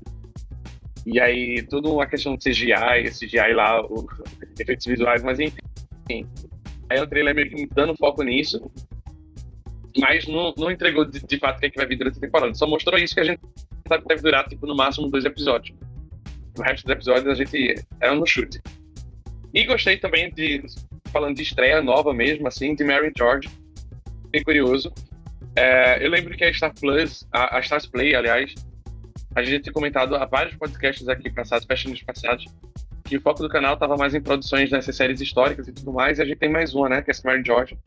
E 1.05 1.19
aí, 1.19 1.61
tudo 1.63 1.93
uma 1.93 2.07
questão 2.07 2.35
de 2.35 2.43
CGI, 2.43 3.11
CGI 3.11 3.53
lá, 3.53 3.85
os 3.85 4.05
efeitos 4.59 4.85
visuais, 4.85 5.23
mas 5.23 5.39
enfim. 5.39 6.27
Aí 6.89 6.99
o 6.99 7.07
trailer 7.07 7.35
meio 7.35 7.49
que 7.49 7.67
dando 7.67 7.95
foco 7.95 8.23
nisso 8.23 8.61
mas 9.97 10.27
não, 10.27 10.53
não 10.57 10.69
entregou 10.69 11.05
de, 11.05 11.19
de 11.25 11.39
fato 11.39 11.57
o 11.57 11.59
que, 11.59 11.67
é 11.67 11.69
que 11.69 11.77
vai 11.77 11.87
vir 11.87 11.97
durante 11.97 12.17
a 12.17 12.21
temporada. 12.21 12.53
Só 12.53 12.67
mostrou 12.67 12.99
isso 12.99 13.13
que 13.13 13.21
a 13.21 13.23
gente 13.23 13.39
sabe 13.87 14.03
que 14.03 14.09
deve 14.09 14.21
durar, 14.21 14.47
tipo, 14.47 14.67
no 14.67 14.75
máximo 14.75 15.09
dois 15.09 15.25
episódios. 15.25 15.75
O 16.57 16.61
resto 16.61 16.85
dos 16.85 16.93
episódios 16.93 17.27
a 17.27 17.35
gente 17.35 17.75
era 17.99 18.15
no 18.15 18.25
chute. 18.25 18.61
E 19.53 19.63
gostei 19.65 19.97
também 19.97 20.31
de, 20.31 20.63
falando 21.11 21.35
de 21.35 21.43
estreia 21.43 21.81
nova 21.81 22.13
mesmo, 22.13 22.47
assim, 22.47 22.75
de 22.75 22.83
Mary 22.83 23.11
George. 23.17 23.49
Fiquei 24.25 24.43
curioso. 24.43 24.93
É, 25.55 26.05
eu 26.05 26.09
lembro 26.09 26.35
que 26.35 26.43
a 26.43 26.53
Star 26.53 26.73
Plus, 26.73 27.25
a, 27.31 27.57
a 27.57 27.59
Stars 27.61 27.85
Play, 27.85 28.15
aliás, 28.15 28.53
a 29.33 29.43
gente 29.43 29.63
tinha 29.63 29.73
comentado 29.73 30.15
há 30.15 30.25
vários 30.25 30.55
podcasts 30.55 31.07
aqui 31.07 31.29
passados, 31.29 31.65
festas 31.65 32.01
passados, 32.03 32.45
que 33.05 33.17
o 33.17 33.21
foco 33.21 33.41
do 33.41 33.49
canal 33.49 33.75
estava 33.75 33.95
mais 33.95 34.13
em 34.13 34.21
produções 34.21 34.69
dessas 34.69 34.95
séries 34.95 35.21
históricas 35.21 35.67
e 35.67 35.71
tudo 35.71 35.93
mais, 35.93 36.19
e 36.19 36.21
a 36.21 36.25
gente 36.25 36.37
tem 36.37 36.49
mais 36.49 36.73
uma, 36.73 36.89
né, 36.89 37.01
que 37.01 37.11
é 37.11 37.13
a 37.13 37.27
Mary 37.27 37.43
George, 37.45 37.77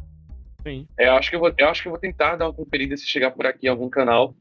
Sim. 0.63 0.87
É, 0.99 1.09
eu, 1.09 1.15
acho 1.15 1.31
que 1.31 1.37
eu, 1.37 1.41
vou, 1.41 1.53
eu 1.57 1.69
acho 1.69 1.83
que 1.83 1.89
eu 1.89 1.93
vou 1.93 2.01
tentar 2.01 2.37
dar 2.37 2.47
uma 2.47 2.53
conferida 2.53 2.97
se 2.97 3.07
chegar 3.07 3.31
por 3.31 3.47
aqui 3.47 3.67
em 3.67 3.71
algum 3.71 3.89
canal. 3.89 4.35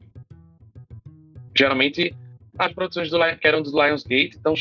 Geralmente, 1.56 2.14
as 2.58 2.72
produções 2.72 3.08
do, 3.10 3.18
que 3.36 3.46
eram 3.46 3.62
dos 3.62 3.72
Lionsgate 3.72 4.36
então, 4.36 4.54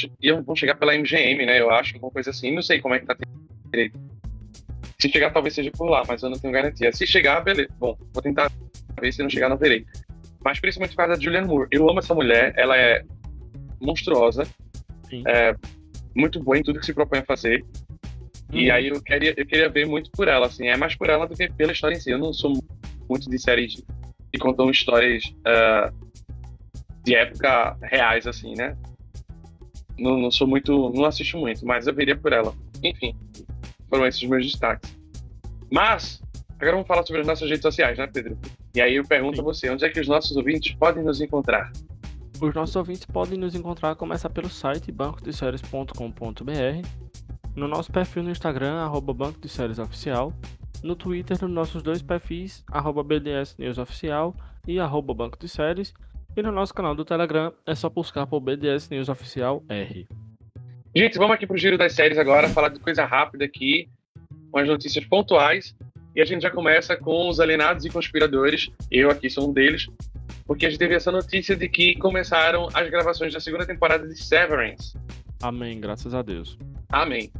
vão 0.45 0.55
chegar 0.55 0.75
pela 0.75 0.95
MGM, 0.95 1.45
né? 1.45 1.59
Eu 1.59 1.71
acho, 1.71 1.95
alguma 1.95 2.11
coisa 2.11 2.29
assim. 2.29 2.53
Não 2.53 2.61
sei 2.61 2.79
como 2.79 2.93
é 2.93 2.99
que 2.99 3.05
tá 3.05 3.15
direito. 3.71 3.99
Se 4.99 5.09
chegar, 5.09 5.31
talvez 5.31 5.53
seja 5.53 5.71
por 5.71 5.89
lá, 5.89 6.03
mas 6.07 6.21
eu 6.21 6.29
não 6.29 6.39
tenho 6.39 6.53
garantia. 6.53 6.91
Se 6.91 7.05
chegar, 7.05 7.41
beleza. 7.41 7.69
Bom, 7.79 7.97
vou 8.13 8.21
tentar 8.21 8.51
ver. 8.99 9.11
Se 9.11 9.21
não 9.21 9.29
chegar, 9.29 9.49
não 9.49 9.57
verei. 9.57 9.85
Mas 10.43 10.59
principalmente 10.59 10.91
por 10.91 10.97
causa 10.97 11.15
da 11.15 11.19
Julianne 11.19 11.47
Moore. 11.47 11.67
Eu 11.71 11.89
amo 11.89 11.99
essa 11.99 12.13
mulher. 12.13 12.53
Ela 12.55 12.77
é 12.77 13.03
monstruosa. 13.81 14.43
É 15.27 15.55
muito 16.15 16.41
boa 16.43 16.57
em 16.57 16.63
tudo 16.63 16.79
que 16.79 16.85
se 16.85 16.93
propõe 16.93 17.19
a 17.19 17.25
fazer. 17.25 17.63
E 18.51 18.69
uhum. 18.69 18.75
aí 18.75 18.87
eu 18.87 19.01
queria, 19.01 19.33
eu 19.35 19.45
queria 19.45 19.69
ver 19.69 19.85
muito 19.85 20.09
por 20.11 20.27
ela, 20.27 20.47
assim. 20.47 20.67
É 20.67 20.77
mais 20.77 20.95
por 20.95 21.09
ela 21.09 21.27
do 21.27 21.35
que 21.35 21.51
pela 21.51 21.71
história 21.71 21.95
em 21.95 21.99
si. 21.99 22.11
Eu 22.11 22.17
não 22.17 22.33
sou 22.33 22.53
muito 23.09 23.29
de 23.29 23.39
séries 23.39 23.83
que 24.31 24.39
contam 24.39 24.69
histórias 24.69 25.23
uh, 25.25 26.06
de 27.07 27.15
época 27.15 27.77
reais, 27.81 28.27
assim, 28.27 28.53
né? 28.55 28.77
Não, 29.97 30.17
não 30.17 30.29
sou 30.29 30.45
muito. 30.45 30.91
Não 30.93 31.05
assisto 31.05 31.37
muito, 31.37 31.65
mas 31.65 31.87
eu 31.87 31.93
veria 31.93 32.17
por 32.17 32.33
ela. 32.33 32.53
Enfim, 32.83 33.15
foram 33.89 34.05
esses 34.05 34.21
os 34.21 34.27
meus 34.27 34.45
destaques. 34.45 34.93
Mas, 35.71 36.21
agora 36.59 36.73
vamos 36.73 36.87
falar 36.87 37.05
sobre 37.05 37.21
as 37.21 37.27
nossas 37.27 37.49
redes 37.49 37.61
sociais, 37.61 37.97
né, 37.97 38.07
Pedro? 38.07 38.37
E 38.75 38.81
aí 38.81 38.95
eu 38.95 39.05
pergunto 39.05 39.37
Sim. 39.37 39.41
a 39.41 39.45
você, 39.45 39.69
onde 39.69 39.85
é 39.85 39.89
que 39.89 40.01
os 40.01 40.07
nossos 40.07 40.35
ouvintes 40.35 40.75
podem 40.75 41.01
nos 41.03 41.21
encontrar? 41.21 41.71
Os 42.41 42.53
nossos 42.53 42.75
ouvintes 42.75 43.05
podem 43.05 43.39
nos 43.39 43.55
encontrar, 43.55 43.95
começar 43.95 44.29
pelo 44.29 44.49
site 44.49 44.91
bancodeséries.com.br 44.91 46.87
no 47.55 47.67
nosso 47.67 47.91
perfil 47.91 48.21
no 48.21 48.29
Instagram, 48.29 48.75
arroba 48.81 49.11
Banco 49.13 49.39
de 49.39 49.49
Séries 49.49 49.79
Oficial, 49.79 50.31
no 50.83 50.95
Twitter, 50.95 51.37
nos 51.41 51.49
nossos 51.49 51.81
dois 51.81 52.03
perfis, 52.03 52.63
arroba 52.71 53.01
BDS 53.01 53.55
News 53.57 53.79
Oficial 53.79 54.35
e 54.67 54.79
arroba 54.79 55.13
Banco 55.13 55.39
de 55.39 55.47
Séries, 55.47 55.93
e 56.37 56.43
no 56.43 56.51
nosso 56.51 56.71
canal 56.71 56.93
do 56.93 57.03
Telegram 57.03 57.51
é 57.65 57.73
só 57.73 57.89
buscar 57.89 58.27
por 58.27 58.39
BDS 58.39 58.89
News 58.91 59.09
Oficial 59.09 59.63
R. 59.67 60.07
Gente, 60.95 61.17
vamos 61.17 61.33
aqui 61.33 61.47
pro 61.47 61.57
giro 61.57 61.79
das 61.79 61.93
séries 61.93 62.19
agora, 62.19 62.47
falar 62.47 62.69
de 62.69 62.79
coisa 62.79 63.05
rápida 63.05 63.43
aqui, 63.43 63.89
com 64.51 64.59
as 64.59 64.67
notícias 64.67 65.03
pontuais, 65.03 65.75
e 66.15 66.21
a 66.21 66.25
gente 66.25 66.43
já 66.43 66.51
começa 66.51 66.95
com 66.95 67.27
os 67.27 67.39
alienados 67.39 67.85
e 67.85 67.89
conspiradores, 67.89 68.69
eu 68.91 69.09
aqui 69.09 69.31
sou 69.31 69.49
um 69.49 69.53
deles, 69.53 69.87
porque 70.45 70.67
a 70.67 70.69
gente 70.69 70.77
teve 70.77 70.93
essa 70.93 71.11
notícia 71.11 71.55
de 71.55 71.67
que 71.67 71.95
começaram 71.95 72.67
as 72.71 72.87
gravações 72.87 73.33
da 73.33 73.39
segunda 73.39 73.65
temporada 73.65 74.07
de 74.07 74.15
Severance. 74.15 74.95
Amém, 75.41 75.81
graças 75.81 76.13
a 76.13 76.21
Deus. 76.21 76.55
Amém. 76.89 77.31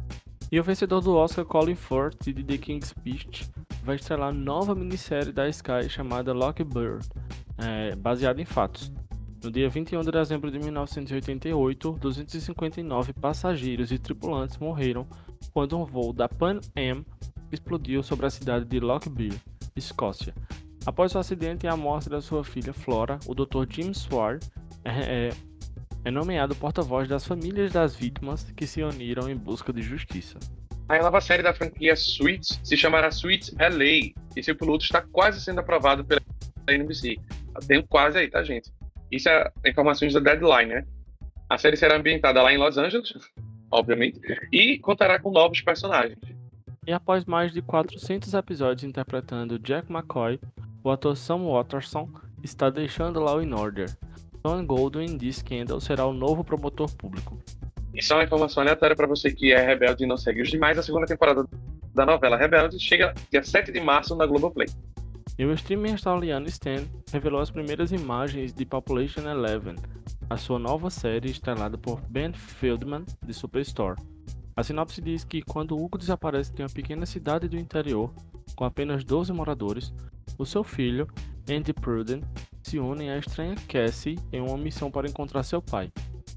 E 0.50 0.58
o 0.58 0.64
vencedor 0.64 1.00
do 1.02 1.14
Oscar, 1.14 1.44
Colin 1.44 1.76
Firth, 1.76 2.24
de 2.24 2.42
The 2.42 2.58
King's 2.58 2.88
Speech, 2.88 3.48
vai 3.84 3.94
estrelar 3.94 4.34
nova 4.34 4.74
minissérie 4.74 5.32
da 5.32 5.48
Sky 5.48 5.88
chamada 5.88 6.32
Lockbird, 6.32 7.06
é, 7.58 7.94
baseada 7.96 8.40
em 8.40 8.44
fatos. 8.44 8.92
No 9.42 9.52
dia 9.52 9.68
21 9.68 10.00
de 10.00 10.10
dezembro 10.10 10.50
de 10.50 10.58
1988, 10.58 11.92
259 12.00 13.12
passageiros 13.12 13.92
e 13.92 13.98
tripulantes 13.98 14.58
morreram 14.58 15.06
quando 15.52 15.78
um 15.78 15.84
voo 15.84 16.12
da 16.12 16.28
Pan 16.28 16.60
Am 16.76 17.04
explodiu 17.52 18.02
sobre 18.02 18.26
a 18.26 18.30
cidade 18.30 18.64
de 18.64 18.80
Lockbird, 18.80 19.40
Escócia. 19.76 20.34
Após 20.84 21.14
o 21.14 21.18
acidente 21.18 21.66
e 21.66 21.68
a 21.68 21.76
morte 21.76 22.08
da 22.08 22.20
sua 22.20 22.42
filha 22.42 22.72
Flora, 22.72 23.18
o 23.26 23.34
Dr. 23.34 23.64
Jim 23.70 23.92
Sward 23.92 24.44
é, 24.84 25.28
é, 25.28 25.30
é 26.04 26.10
nomeado 26.10 26.56
porta-voz 26.56 27.08
das 27.08 27.24
famílias 27.24 27.72
das 27.72 27.94
vítimas 27.94 28.44
que 28.56 28.66
se 28.66 28.82
uniram 28.82 29.28
em 29.28 29.36
busca 29.36 29.72
de 29.72 29.82
justiça. 29.82 30.38
A 30.88 30.98
nova 31.00 31.20
série 31.20 31.42
da 31.42 31.52
franquia 31.52 31.94
Suits 31.94 32.58
se 32.64 32.76
chamará 32.76 33.10
Suits 33.10 33.54
LA 33.58 34.14
e 34.34 34.42
seu 34.42 34.56
piloto 34.56 34.84
está 34.84 35.02
quase 35.02 35.40
sendo 35.40 35.60
aprovado 35.60 36.04
pela 36.04 36.20
NBC. 36.72 37.16
Tenho 37.66 37.86
quase 37.86 38.18
aí, 38.18 38.28
tá, 38.28 38.42
gente? 38.42 38.72
Isso 39.10 39.28
é 39.28 39.50
informações 39.66 40.12
da 40.12 40.20
Deadline, 40.20 40.74
né? 40.74 40.86
A 41.48 41.56
série 41.56 41.76
será 41.76 41.96
ambientada 41.96 42.42
lá 42.42 42.52
em 42.52 42.58
Los 42.58 42.76
Angeles, 42.76 43.12
obviamente, 43.70 44.20
e 44.52 44.78
contará 44.78 45.18
com 45.18 45.30
novos 45.30 45.60
personagens. 45.60 46.18
E 46.86 46.92
após 46.92 47.24
mais 47.24 47.52
de 47.52 47.60
400 47.62 48.32
episódios 48.34 48.84
interpretando 48.84 49.58
Jack 49.58 49.90
McCoy, 49.90 50.40
o 50.82 50.90
ator 50.90 51.16
Sam 51.16 51.44
Watterson 51.44 52.08
está 52.42 52.70
deixando 52.70 53.20
Law 53.20 53.42
in 53.42 53.52
Order, 53.52 53.88
Sean 54.48 54.64
Goldwyn 54.64 55.16
diz 55.16 55.42
que 55.42 55.56
Kendall 55.56 55.80
será 55.80 56.06
o 56.06 56.12
novo 56.12 56.44
promotor 56.44 56.90
público. 56.96 57.38
Isso 57.92 58.12
é 58.12 58.16
uma 58.16 58.24
informação 58.24 58.62
aleatória 58.62 58.94
para 58.94 59.06
você 59.06 59.30
que 59.32 59.52
é 59.52 59.64
rebelde 59.64 60.04
e 60.04 60.06
não 60.06 60.16
segue 60.16 60.42
os 60.42 60.48
demais. 60.48 60.78
A 60.78 60.82
segunda 60.82 61.06
temporada 61.06 61.44
da 61.94 62.06
novela 62.06 62.36
Rebelde 62.36 62.78
chega 62.78 63.12
dia 63.30 63.42
7 63.42 63.72
de 63.72 63.80
março 63.80 64.14
na 64.14 64.24
Globoplay. 64.24 64.68
E 65.38 65.44
o 65.44 65.52
streamer 65.52 65.92
australiano 65.92 66.48
Stan 66.48 66.84
revelou 67.12 67.40
as 67.40 67.48
primeiras 67.48 67.92
imagens 67.92 68.52
de 68.52 68.66
Population 68.66 69.20
Eleven, 69.20 69.76
a 70.28 70.36
sua 70.36 70.58
nova 70.58 70.90
série 70.90 71.30
estrelada 71.30 71.78
por 71.78 72.00
Ben 72.08 72.32
Feldman 72.32 73.04
de 73.24 73.32
Superstore. 73.32 74.02
A 74.56 74.64
sinopse 74.64 75.00
diz 75.00 75.22
que 75.22 75.40
quando 75.40 75.76
Hugo 75.76 75.96
desaparece 75.96 76.52
de 76.52 76.62
uma 76.62 76.68
pequena 76.68 77.06
cidade 77.06 77.46
do 77.46 77.56
interior, 77.56 78.12
com 78.56 78.64
apenas 78.64 79.04
12 79.04 79.32
moradores, 79.32 79.94
o 80.36 80.44
seu 80.44 80.64
filho, 80.64 81.06
Andy 81.48 81.72
Pruden, 81.72 82.20
se 82.60 82.80
unem 82.80 83.10
à 83.10 83.16
estranha 83.16 83.54
Cassie 83.68 84.18
em 84.32 84.40
uma 84.40 84.58
missão 84.58 84.90
para 84.90 85.08
encontrar 85.08 85.44
seu 85.44 85.62
pai. 85.62 85.92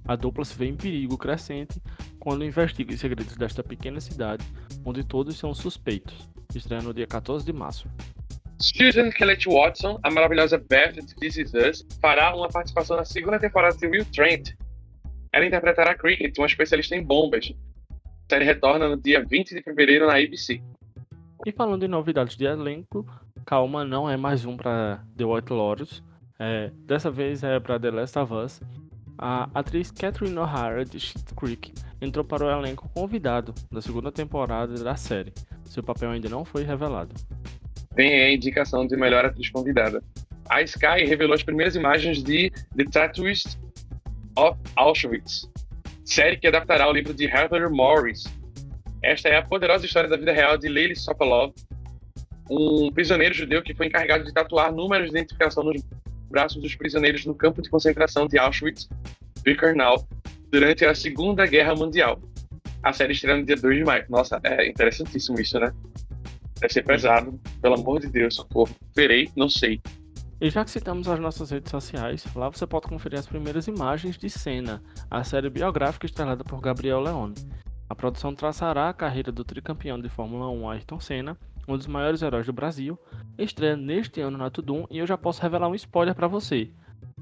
A 0.06 0.16
dupla 0.16 0.46
se 0.46 0.56
vê 0.56 0.68
em 0.68 0.76
perigo 0.76 1.18
crescente 1.18 1.82
quando 2.20 2.46
investiga 2.46 2.94
os 2.94 3.00
segredos 3.00 3.36
desta 3.36 3.64
pequena 3.64 4.00
cidade, 4.00 4.46
onde 4.86 5.04
todos 5.04 5.40
são 5.40 5.56
suspeitos. 5.56 6.30
Estreia 6.54 6.84
no 6.84 6.94
dia 6.94 7.08
14 7.08 7.44
de 7.44 7.52
março. 7.52 7.90
Susan 8.62 9.10
Kellett 9.10 9.50
Watson, 9.50 10.00
a 10.04 10.12
maravilhosa 10.12 10.60
Beth 10.60 10.94
de 10.94 11.16
This 11.16 11.38
Is 11.38 11.54
Us, 11.54 11.88
fará 12.00 12.36
uma 12.36 12.48
participação 12.48 12.96
na 12.96 13.04
segunda 13.04 13.40
temporada 13.40 13.76
de 13.76 13.88
Will 13.88 14.06
Trent. 14.06 14.52
Ela 15.34 15.48
interpretará 15.48 15.96
Cricket, 15.96 16.38
uma 16.38 16.46
especialista 16.46 16.96
em 16.96 17.04
bombas. 17.04 17.52
A 17.92 17.96
série 18.30 18.46
retorna 18.46 18.88
no 18.88 18.98
dia 18.98 19.26
20 19.26 19.56
de 19.56 19.64
fevereiro 19.64 20.06
na 20.06 20.18
ABC. 20.18 20.62
E 21.44 21.52
falando 21.52 21.84
em 21.84 21.88
novidades 21.88 22.38
de 22.38 22.46
elenco, 22.46 23.04
Calma 23.48 23.84
não 23.84 24.08
é 24.08 24.16
mais 24.16 24.46
um 24.46 24.56
para 24.56 25.04
The 25.18 25.26
White 25.26 25.52
Lotus. 25.52 26.04
É, 26.38 26.72
dessa 26.86 27.10
vez 27.10 27.44
é 27.44 27.60
para 27.60 27.80
The 27.80 27.90
Last 27.90 28.20
of 28.20 28.32
Us. 28.32 28.62
A 29.18 29.50
atriz 29.56 29.90
Catherine 29.90 30.38
O'Hara 30.38 30.86
de 30.86 31.00
Schitt's 31.00 31.34
Creek 31.34 31.74
entrou 32.00 32.24
para 32.24 32.46
o 32.46 32.52
elenco 32.52 32.88
convidado 32.94 33.56
da 33.72 33.82
segunda 33.82 34.12
temporada 34.12 34.76
da 34.84 34.96
série. 34.96 35.34
Seu 35.66 35.82
papel 35.82 36.12
ainda 36.12 36.30
não 36.30 36.46
foi 36.46 36.64
revelado. 36.64 37.16
Vem 37.96 38.14
a 38.24 38.34
indicação 38.34 38.88
de 38.88 38.96
melhor 38.96 39.26
atriz 39.26 39.50
convidada. 39.50 40.04
A 40.50 40.62
Sky 40.62 41.06
revelou 41.06 41.34
as 41.34 41.44
primeiras 41.44 41.76
imagens 41.76 42.24
de 42.24 42.52
The 42.76 42.86
Tattooist 42.92 43.58
of 44.38 44.58
Auschwitz, 44.76 45.50
série 46.06 46.38
que 46.38 46.48
adaptará 46.48 46.90
o 46.90 46.94
livro 46.94 47.14
de 47.14 47.26
Heather 47.26 47.70
Morris. 47.70 48.24
Esta 49.04 49.30
é 49.30 49.38
a 49.38 49.42
poderosa 49.42 49.86
história 49.86 50.10
da 50.10 50.18
vida 50.18 50.32
real 50.32 50.58
de 50.58 50.68
Leili 50.70 50.96
Sokolov, 50.96 51.54
um 52.50 52.92
prisioneiro 52.92 53.34
judeu 53.34 53.62
que 53.62 53.74
foi 53.74 53.88
encarregado 53.88 54.24
de 54.24 54.34
tatuar 54.34 54.74
números 54.74 55.10
de 55.10 55.18
identificação 55.18 55.64
nos 55.64 55.82
braços 56.30 56.62
dos 56.62 56.76
prisioneiros 56.76 57.26
no 57.26 57.34
campo 57.36 57.62
de 57.62 57.70
concentração 57.70 58.28
de 58.28 58.38
Auschwitz-Birkenau 58.38 60.08
durante 60.50 60.86
a 60.86 60.94
Segunda 60.94 61.46
Guerra 61.46 61.76
Mundial. 61.76 62.22
A 62.84 62.92
série 62.92 63.14
estreia 63.14 63.38
no 63.38 63.46
dia 63.46 63.56
2 63.56 63.78
de 63.78 63.84
maio. 63.84 64.06
Nossa, 64.10 64.40
é 64.44 64.68
interessantíssimo 64.68 65.40
isso, 65.40 65.60
né? 65.60 65.72
Deve 66.62 66.74
ser 66.74 66.84
pesado. 66.84 67.40
Pelo 67.60 67.76
amor 67.76 68.00
de 68.00 68.08
Deus, 68.08 68.36
socorro. 68.36 68.74
Verei, 68.96 69.30
não 69.36 69.50
sei. 69.50 69.82
E 70.40 70.50
já 70.50 70.64
que 70.64 70.72
citamos 70.72 71.08
as 71.08 71.20
nossas 71.20 71.50
redes 71.50 71.72
sociais, 71.72 72.26
lá 72.36 72.50
você 72.50 72.66
pode 72.66 72.88
conferir 72.88 73.20
as 73.20 73.28
primeiras 73.28 73.68
imagens 73.68 74.18
de 74.18 74.30
Cena, 74.30 74.82
a 75.10 75.24
série 75.24 75.50
biográfica 75.50 76.06
estrelada 76.06 76.44
por 76.44 76.62
Gabriel 76.62 77.00
Leone. 77.00 77.36
A 77.90 77.96
produção 77.96 78.34
traçará 78.34 78.90
a 78.90 78.94
carreira 78.94 79.32
do 79.32 79.44
tricampeão 79.44 80.00
de 80.00 80.08
Fórmula 80.08 80.50
1 80.50 80.70
Ayrton 80.70 81.00
Senna, 81.00 81.38
um 81.68 81.78
dos 81.78 81.88
maiores 81.88 82.22
heróis 82.22 82.46
do 82.46 82.54
Brasil, 82.54 82.98
estreia 83.38 83.76
neste 83.76 84.22
ano 84.22 84.38
na 84.38 84.50
Tudum 84.50 84.86
e 84.90 85.00
eu 85.00 85.06
já 85.06 85.18
posso 85.18 85.42
revelar 85.42 85.68
um 85.68 85.76
spoiler 85.76 86.16
para 86.16 86.28
você. 86.28 86.70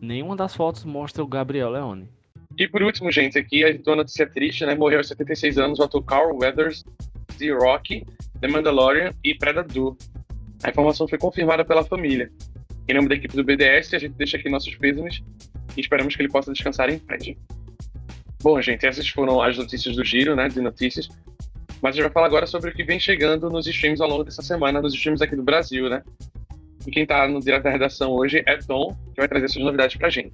Nenhuma 0.02 0.36
das 0.36 0.56
fotos 0.56 0.86
mostra 0.86 1.24
o 1.24 1.28
Gabriel 1.28 1.72
Leone. 1.72 2.10
E 2.58 2.68
por 2.68 2.82
último, 2.82 3.12
gente, 3.12 3.38
aqui 3.38 3.64
a 3.64 3.78
uma 3.88 3.98
notícia 3.98 4.30
triste, 4.30 4.66
né? 4.66 4.76
Morreu 4.76 5.00
aos 5.00 5.08
76 5.08 5.58
anos 5.58 5.80
o 5.80 5.84
ator 5.84 6.04
Carl 6.04 6.38
Weathers 6.38 6.84
de 7.40 7.52
Rocky, 7.52 8.06
The 8.40 8.48
Mandalorian 8.48 9.14
e 9.24 9.34
Predator. 9.34 9.96
A 10.64 10.70
informação 10.70 11.08
foi 11.08 11.18
confirmada 11.18 11.66
pela 11.66 11.84
família. 11.84 12.30
Em 12.88 12.94
nome 12.94 13.08
da 13.08 13.16
equipe 13.16 13.36
do 13.36 13.44
BDS, 13.44 13.94
a 13.94 14.00
gente 14.00 14.16
deixa 14.16 14.38
aqui 14.38 14.50
nossos 14.50 14.76
pêsames 14.76 15.24
e 15.76 15.82
esperamos 15.82 16.16
que 16.16 16.22
ele 16.22 16.30
possa 16.30 16.52
descansar 16.52 16.90
em 16.90 17.00
paz. 17.00 17.34
Bom, 18.42 18.62
gente, 18.62 18.86
essas 18.86 19.08
foram 19.08 19.42
as 19.42 19.58
notícias 19.58 19.96
do 19.96 20.04
Giro, 20.04 20.36
né, 20.36 20.48
de 20.48 20.62
notícias. 20.62 21.10
Mas 21.82 21.92
a 21.92 21.96
gente 21.96 22.04
vai 22.04 22.12
falar 22.12 22.28
agora 22.28 22.46
sobre 22.46 22.72
o 22.72 22.74
que 22.74 22.84
vem 22.84 23.00
chegando 23.00 23.50
nos 23.50 23.68
streams 23.68 24.02
ao 24.02 24.10
longo 24.10 24.24
dessa 24.24 24.42
semana, 24.42 24.82
nos 24.82 24.94
streams 24.94 25.22
aqui 25.22 25.36
do 25.36 25.44
Brasil, 25.44 25.90
né? 25.90 26.04
E 26.86 26.92
quem 26.92 27.06
tá 27.06 27.28
no 27.28 27.40
direto 27.40 27.64
da 27.64 27.70
redação 27.70 28.12
hoje 28.12 28.42
é 28.46 28.58
Tom, 28.58 28.96
que 29.14 29.18
vai 29.18 29.28
trazer 29.28 29.46
essas 29.46 29.62
novidades 29.62 29.98
pra 29.98 30.10
gente. 30.10 30.34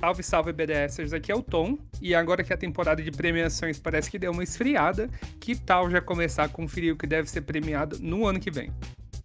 Salve, 0.00 0.22
salve, 0.22 0.52
BDSers! 0.52 1.12
Aqui 1.12 1.30
é 1.30 1.34
o 1.34 1.42
Tom, 1.42 1.78
e 2.00 2.14
agora 2.14 2.42
que 2.42 2.52
a 2.52 2.56
temporada 2.56 3.02
de 3.02 3.10
premiações 3.10 3.78
parece 3.78 4.10
que 4.10 4.18
deu 4.18 4.32
uma 4.32 4.42
esfriada, 4.42 5.08
que 5.38 5.54
tal 5.54 5.90
já 5.90 6.00
começar 6.00 6.44
a 6.44 6.48
conferir 6.48 6.94
o 6.94 6.96
que 6.96 7.06
deve 7.06 7.28
ser 7.28 7.42
premiado 7.42 7.98
no 8.00 8.26
ano 8.26 8.40
que 8.40 8.50
vem? 8.50 8.72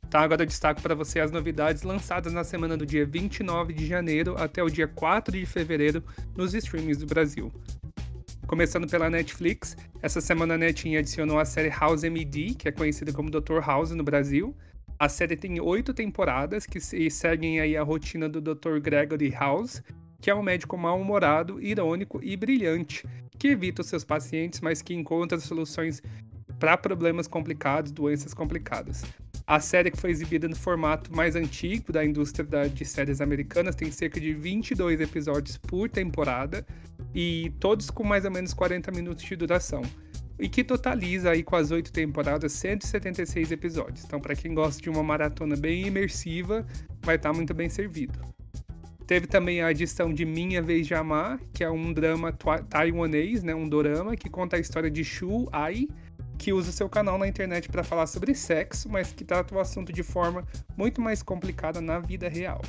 Tá, 0.10 0.22
agora 0.22 0.44
eu 0.44 0.46
destaco 0.46 0.82
para 0.82 0.96
você 0.96 1.20
as 1.20 1.32
novidades 1.32 1.84
lançadas 1.84 2.32
na 2.32 2.44
semana 2.44 2.78
do 2.78 2.86
dia 2.86 3.06
29 3.06 3.74
de 3.74 3.86
janeiro 3.86 4.36
até 4.38 4.64
o 4.64 4.70
dia 4.70 4.88
4 4.88 5.38
de 5.38 5.46
fevereiro 5.46 6.02
nos 6.36 6.54
streamings 6.54 6.98
do 6.98 7.06
Brasil. 7.06 7.52
Começando 8.46 8.90
pela 8.90 9.10
Netflix, 9.10 9.76
essa 10.02 10.22
semana 10.22 10.54
a 10.54 10.58
Netinha 10.58 11.00
adicionou 11.00 11.38
a 11.38 11.44
série 11.44 11.70
House 11.70 12.06
MD, 12.06 12.56
que 12.58 12.70
é 12.70 12.72
conhecida 12.72 13.12
como 13.12 13.30
Dr. 13.30 13.60
House 13.60 13.92
no 13.92 14.04
Brasil. 14.04 14.56
A 15.00 15.08
série 15.08 15.36
tem 15.36 15.60
oito 15.62 15.94
temporadas 15.94 16.66
que 16.66 16.80
seguem 16.80 17.60
aí 17.60 17.78
a 17.78 17.84
rotina 17.84 18.28
do 18.28 18.42
Dr. 18.42 18.80
Gregory 18.80 19.30
House, 19.30 19.84
que 20.20 20.30
é 20.30 20.34
um 20.34 20.42
médico 20.42 20.76
mal-humorado, 20.76 21.62
irônico 21.62 22.20
e 22.24 22.36
brilhante, 22.36 23.08
que 23.38 23.50
evita 23.50 23.84
os 23.84 23.88
seus 23.88 24.04
pacientes, 24.04 24.60
mas 24.60 24.82
que 24.82 24.96
encontra 24.96 25.40
soluções 25.40 26.02
para 26.58 26.76
problemas 26.76 27.28
complicados, 27.28 27.92
doenças 27.92 28.34
complicadas. 28.34 29.04
A 29.46 29.60
série 29.60 29.92
que 29.92 29.98
foi 29.98 30.10
exibida 30.10 30.48
no 30.48 30.56
formato 30.56 31.16
mais 31.16 31.36
antigo 31.36 31.94
da 31.94 32.04
indústria 32.04 32.68
de 32.68 32.84
séries 32.84 33.22
americanas 33.22 33.76
tem 33.76 33.92
cerca 33.92 34.20
de 34.20 34.34
22 34.34 35.00
episódios 35.00 35.58
por 35.58 35.88
temporada 35.90 36.66
e 37.14 37.54
todos 37.60 37.92
com 37.92 38.04
mais 38.04 38.26
ou 38.26 38.32
menos 38.32 38.52
40 38.52 38.92
minutos 38.92 39.24
de 39.24 39.36
duração. 39.36 39.84
E 40.40 40.48
que 40.48 40.64
totaliza 40.64 41.32
aí 41.32 41.44
com 41.44 41.56
as 41.56 41.72
oito 41.72 41.92
temporadas 41.92 42.52
176 42.54 43.52
episódios. 43.52 44.04
Então, 44.06 44.20
para 44.20 44.36
quem 44.36 44.54
gosta 44.54 44.82
de 44.82 44.90
uma 44.90 45.02
maratona 45.02 45.56
bem 45.56 45.88
imersiva, 45.88 46.66
vai 47.02 47.16
estar 47.16 47.30
tá 47.30 47.36
muito 47.36 47.54
bem 47.54 47.70
servido. 47.70 48.20
Teve 49.08 49.26
também 49.26 49.62
a 49.62 49.72
edição 49.72 50.14
de 50.14 50.26
Minha 50.26 50.62
Vez 50.62 50.86
de 50.86 50.94
Amar, 50.94 51.40
que 51.54 51.64
é 51.64 51.70
um 51.70 51.94
drama 51.94 52.34
taiwanês, 52.70 53.42
né, 53.42 53.56
um 53.56 53.68
dorama 53.68 54.18
que 54.18 54.30
conta 54.30 54.58
a 54.58 54.60
história 54.60 54.92
de 54.92 55.04
Shu 55.04 55.48
Ai, 55.52 55.88
que 56.38 56.52
usa 56.52 56.72
seu 56.74 56.90
canal 56.90 57.18
na 57.18 57.28
internet 57.28 57.70
para 57.70 57.84
falar 57.84 58.06
sobre 58.06 58.36
sexo, 58.36 58.90
mas 58.90 59.14
que 59.14 59.24
trata 59.24 59.56
o 59.56 59.60
assunto 59.60 59.94
de 59.94 60.04
forma 60.04 60.46
muito 60.76 61.02
mais 61.02 61.24
complicada 61.24 61.80
na 61.80 62.00
vida 62.00 62.28
real. 62.28 62.62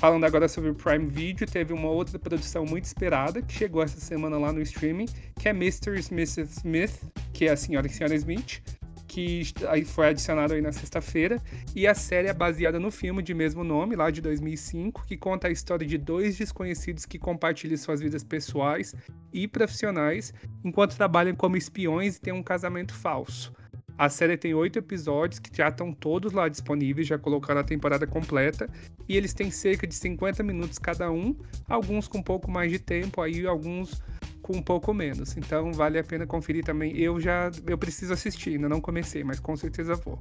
Falando 0.00 0.24
agora 0.24 0.48
sobre 0.48 0.70
o 0.70 0.74
Prime 0.74 1.04
Video, 1.04 1.46
teve 1.46 1.74
uma 1.74 1.90
outra 1.90 2.18
produção 2.18 2.64
muito 2.64 2.86
esperada 2.86 3.42
que 3.42 3.52
chegou 3.52 3.82
essa 3.82 4.00
semana 4.00 4.38
lá 4.38 4.50
no 4.50 4.62
streaming, 4.62 5.04
que 5.38 5.46
é 5.46 5.50
Mr. 5.50 5.90
Mrs. 5.90 6.60
Smith, 6.60 7.02
que 7.34 7.44
é 7.44 7.50
a 7.50 7.56
Senhora 7.56 7.86
e 7.86 7.90
Senhora 7.90 8.14
Smith, 8.14 8.62
que 9.06 9.42
foi 9.84 10.08
adicionado 10.08 10.54
aí 10.54 10.62
na 10.62 10.72
sexta-feira, 10.72 11.38
e 11.76 11.86
a 11.86 11.92
série 11.92 12.28
é 12.28 12.32
baseada 12.32 12.80
no 12.80 12.90
filme 12.90 13.22
de 13.22 13.34
mesmo 13.34 13.62
nome, 13.62 13.94
lá 13.94 14.10
de 14.10 14.22
2005, 14.22 15.04
que 15.04 15.18
conta 15.18 15.48
a 15.48 15.50
história 15.50 15.86
de 15.86 15.98
dois 15.98 16.38
desconhecidos 16.38 17.04
que 17.04 17.18
compartilham 17.18 17.76
suas 17.76 18.00
vidas 18.00 18.24
pessoais 18.24 18.94
e 19.30 19.46
profissionais 19.46 20.32
enquanto 20.64 20.96
trabalham 20.96 21.36
como 21.36 21.58
espiões 21.58 22.16
e 22.16 22.20
têm 22.22 22.32
um 22.32 22.42
casamento 22.42 22.94
falso. 22.94 23.52
A 24.00 24.08
série 24.08 24.34
tem 24.34 24.54
oito 24.54 24.78
episódios 24.78 25.38
que 25.38 25.54
já 25.54 25.68
estão 25.68 25.92
todos 25.92 26.32
lá 26.32 26.48
disponíveis, 26.48 27.06
já 27.06 27.18
colocaram 27.18 27.60
a 27.60 27.62
temporada 27.62 28.06
completa. 28.06 28.66
E 29.06 29.14
eles 29.14 29.34
têm 29.34 29.50
cerca 29.50 29.86
de 29.86 29.94
50 29.94 30.42
minutos 30.42 30.78
cada 30.78 31.12
um, 31.12 31.36
alguns 31.68 32.08
com 32.08 32.16
um 32.16 32.22
pouco 32.22 32.50
mais 32.50 32.72
de 32.72 32.78
tempo, 32.78 33.20
aí 33.20 33.46
alguns 33.46 34.02
com 34.40 34.56
um 34.56 34.62
pouco 34.62 34.94
menos. 34.94 35.36
Então 35.36 35.70
vale 35.74 35.98
a 35.98 36.02
pena 36.02 36.26
conferir 36.26 36.64
também. 36.64 36.96
Eu 36.96 37.20
já 37.20 37.50
eu 37.66 37.76
preciso 37.76 38.14
assistir, 38.14 38.54
ainda 38.54 38.70
não 38.70 38.80
comecei, 38.80 39.22
mas 39.22 39.38
com 39.38 39.54
certeza 39.54 39.94
vou. 39.96 40.18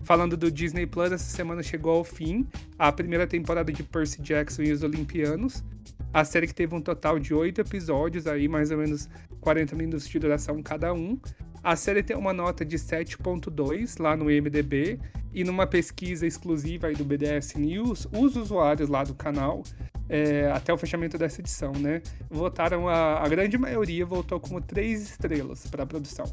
Falando 0.00 0.34
do 0.34 0.50
Disney 0.50 0.86
Plus, 0.86 1.12
essa 1.12 1.30
semana 1.30 1.62
chegou 1.62 1.98
ao 1.98 2.04
fim 2.04 2.48
a 2.78 2.90
primeira 2.90 3.26
temporada 3.26 3.70
de 3.70 3.82
Percy 3.82 4.22
Jackson 4.22 4.62
e 4.62 4.72
os 4.72 4.82
Olimpianos. 4.82 5.62
A 6.10 6.24
série 6.24 6.46
que 6.46 6.54
teve 6.54 6.74
um 6.74 6.80
total 6.80 7.18
de 7.18 7.34
oito 7.34 7.60
episódios, 7.60 8.26
aí 8.26 8.48
mais 8.48 8.70
ou 8.70 8.78
menos 8.78 9.10
40 9.42 9.76
minutos 9.76 10.08
de 10.08 10.18
duração 10.18 10.62
cada 10.62 10.94
um. 10.94 11.20
A 11.62 11.76
série 11.76 12.02
tem 12.02 12.16
uma 12.16 12.32
nota 12.32 12.64
de 12.64 12.76
7.2 12.76 14.02
lá 14.02 14.16
no 14.16 14.28
IMDb 14.28 14.98
e 15.32 15.44
numa 15.44 15.64
pesquisa 15.64 16.26
exclusiva 16.26 16.88
aí 16.88 16.94
do 16.94 17.04
BDS 17.04 17.54
News, 17.54 18.08
os 18.12 18.34
usuários 18.34 18.88
lá 18.88 19.04
do 19.04 19.14
canal, 19.14 19.62
é, 20.08 20.50
até 20.52 20.72
o 20.72 20.76
fechamento 20.76 21.16
dessa 21.16 21.40
edição, 21.40 21.72
né, 21.72 22.02
votaram 22.28 22.88
a, 22.88 23.24
a 23.24 23.28
grande 23.28 23.56
maioria 23.56 24.04
votou 24.04 24.40
como 24.40 24.60
três 24.60 25.02
estrelas 25.02 25.64
para 25.68 25.84
a 25.84 25.86
produção. 25.86 26.26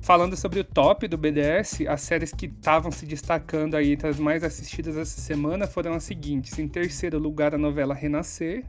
Falando 0.00 0.34
sobre 0.34 0.60
o 0.60 0.64
top 0.64 1.06
do 1.06 1.18
BDS, 1.18 1.82
as 1.86 2.00
séries 2.00 2.32
que 2.32 2.46
estavam 2.46 2.90
se 2.90 3.04
destacando 3.04 3.76
aí 3.76 3.92
entre 3.92 4.08
as 4.08 4.18
mais 4.18 4.42
assistidas 4.42 4.96
essa 4.96 5.20
semana 5.20 5.66
foram 5.66 5.92
as 5.92 6.02
seguintes: 6.02 6.58
em 6.58 6.66
terceiro 6.66 7.18
lugar, 7.18 7.54
a 7.54 7.58
novela 7.58 7.94
Renascer. 7.94 8.64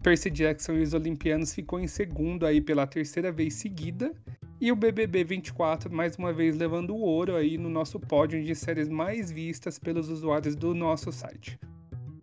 Percy 0.00 0.30
Jackson 0.30 0.74
e 0.74 0.82
os 0.82 0.94
Olimpianos 0.94 1.52
ficou 1.52 1.80
em 1.80 1.88
segundo 1.88 2.46
aí 2.46 2.60
pela 2.60 2.86
terceira 2.86 3.32
vez 3.32 3.54
seguida. 3.54 4.14
E 4.60 4.72
o 4.72 4.76
BBB 4.76 5.22
24, 5.22 5.92
mais 5.92 6.16
uma 6.16 6.32
vez, 6.32 6.56
levando 6.56 6.94
o 6.94 7.00
ouro 7.00 7.36
aí 7.36 7.56
no 7.56 7.68
nosso 7.68 8.00
pódio 8.00 8.42
de 8.42 8.54
séries 8.56 8.88
mais 8.88 9.30
vistas 9.30 9.78
pelos 9.78 10.08
usuários 10.08 10.56
do 10.56 10.74
nosso 10.74 11.12
site. 11.12 11.58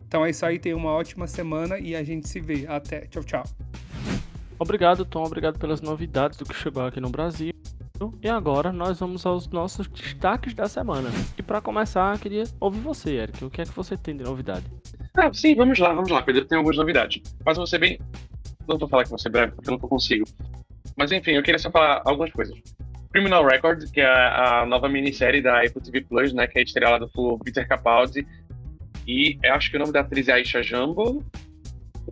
Então 0.06 0.24
é 0.24 0.30
isso 0.30 0.44
aí, 0.44 0.58
tenha 0.58 0.76
uma 0.76 0.90
ótima 0.90 1.26
semana 1.26 1.78
e 1.78 1.96
a 1.96 2.02
gente 2.02 2.28
se 2.28 2.38
vê. 2.38 2.66
Até. 2.68 3.06
Tchau, 3.06 3.24
tchau. 3.24 3.44
Obrigado, 4.58 5.04
Tom. 5.06 5.24
Obrigado 5.24 5.58
pelas 5.58 5.80
novidades 5.80 6.36
do 6.36 6.44
que 6.44 6.54
chegou 6.54 6.84
aqui 6.84 7.00
no 7.00 7.08
Brasil. 7.08 7.52
E 8.22 8.28
agora 8.28 8.70
nós 8.70 9.00
vamos 9.00 9.24
aos 9.24 9.48
nossos 9.48 9.88
destaques 9.88 10.52
da 10.52 10.68
semana. 10.68 11.08
E 11.38 11.42
para 11.42 11.62
começar, 11.62 12.18
queria 12.18 12.44
ouvir 12.60 12.80
você, 12.80 13.12
Eric. 13.12 13.44
O 13.46 13.50
que 13.50 13.62
é 13.62 13.64
que 13.64 13.72
você 13.72 13.96
tem 13.96 14.14
de 14.14 14.24
novidade? 14.24 14.64
Ah, 15.14 15.32
sim, 15.32 15.54
vamos 15.54 15.78
lá, 15.78 15.94
vamos 15.94 16.10
lá, 16.10 16.20
Pedro. 16.20 16.44
Tem 16.44 16.58
algumas 16.58 16.76
novidades. 16.76 17.22
Mas 17.44 17.70
ser 17.70 17.78
bem 17.78 17.98
não 18.68 18.78
vou 18.78 18.88
falar 18.88 19.04
que 19.04 19.10
vou 19.10 19.18
ser 19.18 19.30
breve, 19.30 19.52
porque 19.52 19.70
eu 19.70 19.72
não 19.72 19.78
consigo. 19.78 20.26
Mas 20.96 21.12
enfim, 21.12 21.32
eu 21.32 21.42
queria 21.42 21.58
só 21.58 21.70
falar 21.70 22.02
algumas 22.04 22.32
coisas. 22.32 22.56
Criminal 23.12 23.46
Record, 23.46 23.90
que 23.90 24.00
é 24.00 24.06
a 24.06 24.66
nova 24.66 24.88
minissérie 24.88 25.42
da 25.42 25.60
Apple 25.60 25.82
TV 25.82 26.02
Plus, 26.02 26.32
né, 26.32 26.46
que 26.46 26.58
é 26.58 26.62
estrelada 26.62 27.06
por 27.08 27.38
Peter 27.40 27.66
Capaldi. 27.66 28.26
E 29.06 29.38
eu 29.42 29.54
acho 29.54 29.70
que 29.70 29.76
o 29.76 29.80
nome 29.80 29.92
da 29.92 30.00
atriz 30.00 30.28
é 30.28 30.32
Aisha 30.32 30.62
Jumbo. 30.62 31.24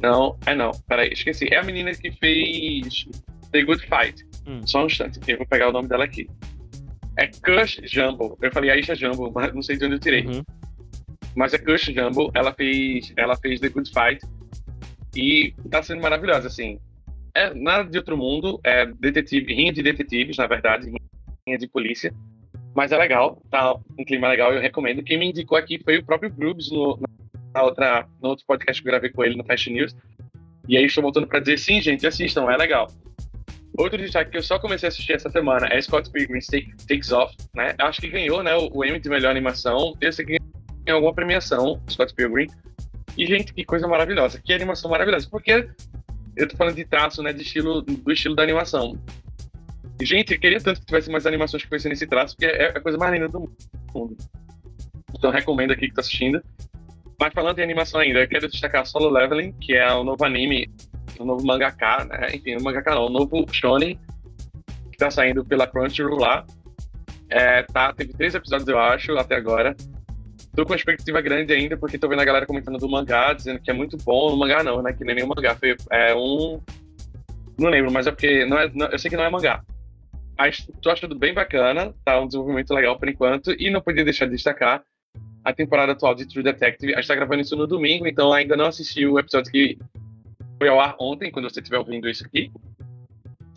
Não, 0.00 0.38
é 0.46 0.54
não, 0.54 0.70
peraí, 0.88 1.12
esqueci. 1.12 1.52
É 1.52 1.58
a 1.58 1.62
menina 1.62 1.92
que 1.92 2.10
fez 2.12 3.06
The 3.52 3.62
Good 3.62 3.86
Fight. 3.86 4.24
Hum. 4.46 4.66
Só 4.66 4.82
um 4.82 4.86
instante, 4.86 5.20
eu 5.26 5.38
vou 5.38 5.46
pegar 5.46 5.68
o 5.68 5.72
nome 5.72 5.88
dela 5.88 6.04
aqui. 6.04 6.28
É 7.16 7.26
Kush 7.26 7.80
Jumbo. 7.84 8.36
Eu 8.42 8.52
falei 8.52 8.70
Aisha 8.70 8.94
Jumbo, 8.94 9.30
mas 9.32 9.54
não 9.54 9.62
sei 9.62 9.76
de 9.76 9.84
onde 9.84 9.94
eu 9.94 10.00
tirei. 10.00 10.26
Uhum. 10.26 10.42
Mas 11.36 11.54
é 11.54 11.58
Kush 11.58 11.92
Jumbo, 11.92 12.30
ela 12.34 12.52
fez, 12.52 13.12
ela 13.16 13.36
fez 13.36 13.60
The 13.60 13.68
Good 13.68 13.90
Fight. 13.90 14.26
E 15.14 15.54
tá 15.70 15.82
sendo 15.82 16.02
maravilhosa, 16.02 16.48
assim. 16.48 16.80
É 17.34 17.52
nada 17.52 17.88
de 17.88 17.98
outro 17.98 18.16
mundo, 18.16 18.60
é 18.62 18.86
detetive, 18.86 19.52
rinha 19.52 19.72
de 19.72 19.82
detetives, 19.82 20.36
na 20.36 20.46
verdade, 20.46 20.92
rinha 21.46 21.58
de 21.58 21.66
polícia. 21.66 22.14
Mas 22.74 22.92
é 22.92 22.98
legal, 22.98 23.42
tá 23.50 23.74
um 23.98 24.04
clima 24.04 24.28
legal, 24.28 24.52
eu 24.52 24.60
recomendo. 24.60 25.02
Quem 25.02 25.18
me 25.18 25.26
indicou 25.26 25.58
aqui 25.58 25.80
foi 25.82 25.98
o 25.98 26.04
próprio 26.04 26.30
Grubs 26.30 26.70
no, 26.70 26.98
na 27.54 27.62
outra, 27.62 28.06
no 28.22 28.30
outro 28.30 28.44
podcast 28.46 28.82
que 28.82 28.88
eu 28.88 28.92
gravei 28.92 29.10
com 29.10 29.24
ele 29.24 29.36
no 29.36 29.44
Fast 29.44 29.70
News. 29.70 29.94
E 30.68 30.76
aí 30.76 30.84
estou 30.84 31.02
voltando 31.02 31.26
para 31.26 31.40
dizer, 31.40 31.58
sim, 31.58 31.80
gente, 31.80 32.06
assistam, 32.06 32.50
é 32.50 32.56
legal. 32.56 32.88
Outro 33.76 33.98
destaque 33.98 34.30
que 34.30 34.38
eu 34.38 34.42
só 34.42 34.58
comecei 34.58 34.86
a 34.86 34.90
assistir 34.90 35.14
essa 35.14 35.28
semana 35.28 35.66
é 35.68 35.80
Scott 35.82 36.08
Pilgrim 36.10 36.38
Takes 36.88 37.10
Off, 37.10 37.34
né? 37.54 37.74
Acho 37.78 38.00
que 38.00 38.08
ganhou, 38.08 38.42
né, 38.42 38.52
o 38.54 38.84
Emmy 38.84 39.00
de 39.00 39.08
melhor 39.08 39.30
animação. 39.30 39.94
Eu 40.00 40.12
sei 40.12 40.24
que 40.24 40.38
ganhou 40.84 40.98
alguma 40.98 41.12
premiação, 41.12 41.80
Scott 41.90 42.14
Pilgrim. 42.14 42.46
E, 43.18 43.26
gente, 43.26 43.52
que 43.52 43.64
coisa 43.64 43.88
maravilhosa. 43.88 44.40
Que 44.42 44.52
animação 44.52 44.90
maravilhosa. 44.90 45.28
Porque 45.28 45.68
eu 46.36 46.48
tô 46.48 46.56
falando 46.56 46.76
de 46.76 46.84
traço, 46.84 47.22
né, 47.22 47.32
de 47.32 47.42
estilo, 47.42 47.82
do 47.82 48.12
estilo 48.12 48.34
da 48.34 48.42
animação. 48.42 48.98
Gente, 50.02 50.34
eu 50.34 50.40
queria 50.40 50.60
tanto 50.60 50.80
que 50.80 50.86
tivesse 50.86 51.10
mais 51.10 51.26
animações 51.26 51.62
que 51.62 51.68
fossem 51.68 51.88
nesse 51.88 52.06
traço, 52.06 52.36
porque 52.36 52.52
é 52.52 52.68
a 52.68 52.80
coisa 52.80 52.98
mais 52.98 53.12
linda 53.12 53.28
do 53.28 53.50
mundo. 53.94 54.16
Então, 55.16 55.30
recomendo 55.30 55.70
aqui 55.70 55.88
que 55.88 55.94
tá 55.94 56.00
assistindo. 56.00 56.42
Mas 57.20 57.32
falando 57.32 57.58
em 57.60 57.62
animação 57.62 58.00
ainda, 58.00 58.20
eu 58.20 58.28
quero 58.28 58.48
destacar 58.48 58.84
Solo 58.84 59.08
Leveling, 59.08 59.52
que 59.52 59.74
é 59.74 59.92
o 59.92 60.02
novo 60.02 60.24
anime 60.24 60.68
o 61.18 61.24
novo 61.24 61.46
mangaka, 61.46 62.04
né? 62.04 62.28
Enfim, 62.34 62.56
o 62.56 62.62
mangaka 62.62 62.94
não, 62.94 63.06
o 63.06 63.10
novo 63.10 63.46
shonen 63.52 63.98
que 64.90 64.98
tá 64.98 65.10
saindo 65.10 65.44
pela 65.44 65.66
Crunchyroll 65.66 66.18
lá. 66.18 66.44
É, 67.30 67.62
tá, 67.62 67.92
teve 67.92 68.12
três 68.12 68.34
episódios, 68.34 68.68
eu 68.68 68.78
acho, 68.78 69.16
até 69.18 69.34
agora. 69.36 69.74
Tô 70.54 70.64
com 70.64 70.72
uma 70.72 70.76
expectativa 70.76 71.20
grande 71.20 71.52
ainda, 71.52 71.76
porque 71.76 71.98
tô 71.98 72.08
vendo 72.08 72.20
a 72.20 72.24
galera 72.24 72.46
comentando 72.46 72.78
do 72.78 72.88
mangá, 72.88 73.32
dizendo 73.32 73.60
que 73.60 73.70
é 73.70 73.74
muito 73.74 73.96
bom. 73.98 74.30
No 74.30 74.36
mangá 74.36 74.62
não, 74.62 74.82
né? 74.82 74.92
Que 74.92 75.04
nem 75.04 75.16
nenhum 75.16 75.28
mangá. 75.28 75.56
Foi 75.56 75.76
é, 75.90 76.14
um. 76.14 76.60
Não 77.58 77.68
lembro, 77.70 77.90
mas 77.90 78.06
é 78.06 78.12
porque. 78.12 78.44
Não 78.44 78.58
é, 78.58 78.70
não, 78.72 78.86
eu 78.86 78.98
sei 78.98 79.10
que 79.10 79.16
não 79.16 79.24
é 79.24 79.30
mangá. 79.30 79.64
Mas 80.38 80.68
tô 80.80 80.90
achando 80.90 81.14
bem 81.14 81.34
bacana, 81.34 81.92
tá 82.04 82.20
um 82.20 82.26
desenvolvimento 82.26 82.72
legal 82.72 82.98
por 82.98 83.08
enquanto. 83.08 83.52
E 83.58 83.70
não 83.70 83.80
podia 83.80 84.04
deixar 84.04 84.26
de 84.26 84.32
destacar 84.32 84.82
a 85.44 85.52
temporada 85.52 85.92
atual 85.92 86.14
de 86.14 86.26
True 86.26 86.42
Detective. 86.42 86.94
A 86.94 86.96
gente 86.96 87.08
tá 87.08 87.14
gravando 87.14 87.42
isso 87.42 87.56
no 87.56 87.66
domingo, 87.66 88.06
então 88.06 88.32
ainda 88.32 88.56
não 88.56 88.66
assisti 88.66 89.06
o 89.06 89.18
episódio 89.18 89.50
que 89.50 89.78
foi 90.58 90.68
ao 90.68 90.80
ar 90.80 90.96
ontem, 91.00 91.30
quando 91.30 91.50
você 91.50 91.60
estiver 91.60 91.78
ouvindo 91.78 92.08
isso 92.08 92.24
aqui. 92.24 92.50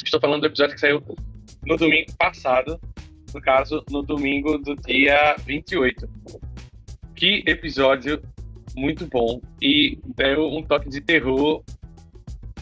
Estou 0.04 0.20
falando 0.20 0.42
do 0.42 0.48
episódio 0.48 0.76
que 0.76 0.82
saiu 0.82 1.02
no 1.66 1.78
domingo 1.78 2.12
passado, 2.18 2.80
no 3.34 3.42
caso, 3.42 3.84
no 3.90 4.02
domingo 4.02 4.58
do 4.58 4.76
dia 4.76 5.36
28. 5.46 6.08
Que 7.18 7.44
episódio 7.48 8.22
muito 8.76 9.08
bom 9.08 9.42
e 9.60 10.00
deu 10.16 10.54
um 10.54 10.62
toque 10.62 10.88
de 10.88 11.02
terror, 11.02 11.64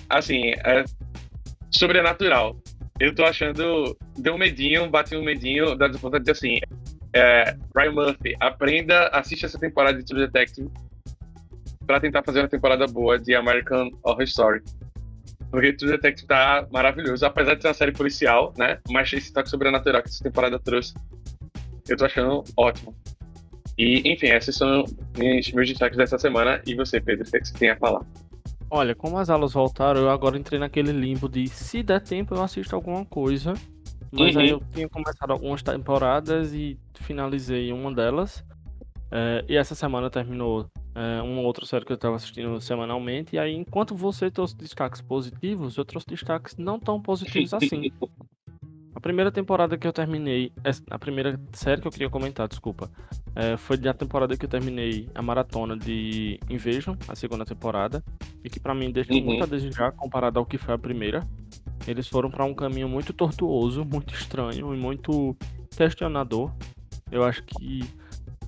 assim, 0.09 0.51
é 0.65 0.85
sobrenatural. 1.69 2.55
Eu 2.97 3.13
tô 3.13 3.25
achando, 3.25 3.97
deu 4.17 4.33
um 4.33 4.37
medinho, 4.37 4.89
bati 4.89 5.13
um 5.13 5.25
medinho, 5.25 5.75
dá 5.75 5.89
vontade 5.89 6.23
de 6.23 6.31
assim, 6.31 6.61
é, 7.11 7.53
Ryan 7.75 7.91
Murphy, 7.91 8.33
aprenda, 8.39 9.09
assiste 9.09 9.45
essa 9.45 9.59
temporada 9.59 9.97
de 9.97 10.05
True 10.05 10.25
Detective 10.25 10.71
para 11.85 11.99
tentar 11.99 12.23
fazer 12.23 12.39
uma 12.39 12.47
temporada 12.47 12.87
boa 12.87 13.19
de 13.19 13.35
American 13.35 13.89
Horror 14.03 14.23
Story. 14.23 14.63
Porque 15.51 15.73
True 15.73 15.91
Detective 15.91 16.27
tá 16.27 16.65
maravilhoso, 16.71 17.25
apesar 17.25 17.55
de 17.55 17.61
ser 17.61 17.67
uma 17.67 17.73
série 17.73 17.91
policial, 17.91 18.53
né? 18.57 18.79
Mas 18.89 19.11
esse 19.11 19.33
toque 19.33 19.49
sobrenatural 19.49 20.01
que 20.01 20.07
essa 20.07 20.23
temporada 20.23 20.57
trouxe, 20.57 20.93
eu 21.89 21.97
tô 21.97 22.05
achando 22.05 22.41
ótimo. 22.55 22.95
E, 23.77 24.11
enfim, 24.11 24.27
esses 24.27 24.55
são 24.55 24.85
meus, 25.17 25.51
meus 25.51 25.69
destaques 25.69 25.97
dessa 25.97 26.17
semana. 26.17 26.61
E 26.65 26.75
você, 26.75 26.99
Pedro, 27.01 27.27
o 27.27 27.31
que, 27.31 27.37
é 27.37 27.39
que 27.39 27.47
você 27.47 27.53
tem 27.53 27.69
a 27.69 27.77
falar? 27.77 28.05
Olha, 28.69 28.95
como 28.95 29.17
as 29.17 29.29
aulas 29.29 29.53
voltaram, 29.53 30.01
eu 30.01 30.09
agora 30.09 30.37
entrei 30.37 30.59
naquele 30.59 30.91
limbo 30.91 31.29
de 31.29 31.47
se 31.47 31.83
der 31.83 32.01
tempo 32.01 32.33
eu 32.33 32.43
assisto 32.43 32.75
alguma 32.75 33.05
coisa. 33.05 33.53
Mas 34.11 34.35
uhum. 34.35 34.41
aí 34.41 34.49
eu 34.49 34.61
tinha 34.71 34.87
começado 34.87 35.31
algumas 35.31 35.61
temporadas 35.61 36.53
e 36.53 36.79
finalizei 36.95 37.71
uma 37.71 37.93
delas. 37.93 38.43
É, 39.11 39.45
e 39.47 39.55
essa 39.55 39.75
semana 39.75 40.09
terminou 40.09 40.69
é, 40.95 41.21
uma 41.21 41.41
outra 41.41 41.65
série 41.65 41.85
que 41.85 41.91
eu 41.91 41.95
estava 41.95 42.15
assistindo 42.15 42.59
semanalmente. 42.61 43.35
E 43.35 43.39
aí, 43.39 43.53
enquanto 43.53 43.95
você 43.95 44.31
trouxe 44.31 44.55
destaques 44.55 45.01
positivos, 45.01 45.77
eu 45.77 45.85
trouxe 45.85 46.07
destaques 46.07 46.55
não 46.57 46.79
tão 46.79 47.01
positivos 47.01 47.53
assim. 47.53 47.91
Primeira 49.05 49.31
temporada 49.31 49.77
que 49.77 49.85
eu 49.85 49.93
terminei, 49.93 50.51
a 50.89 50.97
primeira 50.97 51.39
série 51.53 51.79
que 51.79 51.87
eu 51.87 51.91
queria 51.91 52.09
comentar, 52.09 52.47
desculpa, 52.47 52.89
é, 53.35 53.55
foi 53.55 53.77
da 53.77 53.93
temporada 53.93 54.35
que 54.35 54.45
eu 54.45 54.49
terminei 54.49 55.07
a 55.13 55.21
maratona 55.21 55.77
de 55.77 56.39
Invasion, 56.49 56.95
a 57.07 57.15
segunda 57.15 57.45
temporada, 57.45 58.03
e 58.43 58.49
que 58.49 58.59
para 58.59 58.73
mim 58.73 58.91
deixou 58.91 59.15
uhum. 59.15 59.25
muito 59.25 59.43
a 59.43 59.45
desejar 59.45 59.91
comparado 59.91 60.39
ao 60.39 60.45
que 60.45 60.57
foi 60.57 60.73
a 60.73 60.77
primeira. 60.79 61.23
Eles 61.87 62.07
foram 62.07 62.31
para 62.31 62.45
um 62.45 62.55
caminho 62.55 62.89
muito 62.89 63.13
tortuoso, 63.13 63.85
muito 63.85 64.11
estranho 64.15 64.73
e 64.73 64.77
muito 64.77 65.37
questionador. 65.77 66.51
Eu 67.11 67.23
acho 67.23 67.43
que 67.43 67.83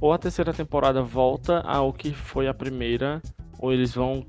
ou 0.02 0.12
a 0.12 0.18
terceira 0.18 0.52
temporada 0.52 1.04
volta 1.04 1.60
ao 1.60 1.94
que 1.94 2.12
foi 2.12 2.48
a 2.48 2.54
primeira, 2.54 3.22
ou 3.60 3.72
eles 3.72 3.94
vão 3.94 4.26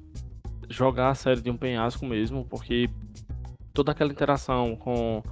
jogar 0.69 1.09
a 1.09 1.14
série 1.14 1.41
de 1.41 1.51
um 1.51 1.57
penhasco 1.57 2.05
mesmo, 2.05 2.45
porque 2.45 2.91
toda 3.73 3.93
aquela 3.93 4.12
interação 4.12 4.77
com 4.77 5.23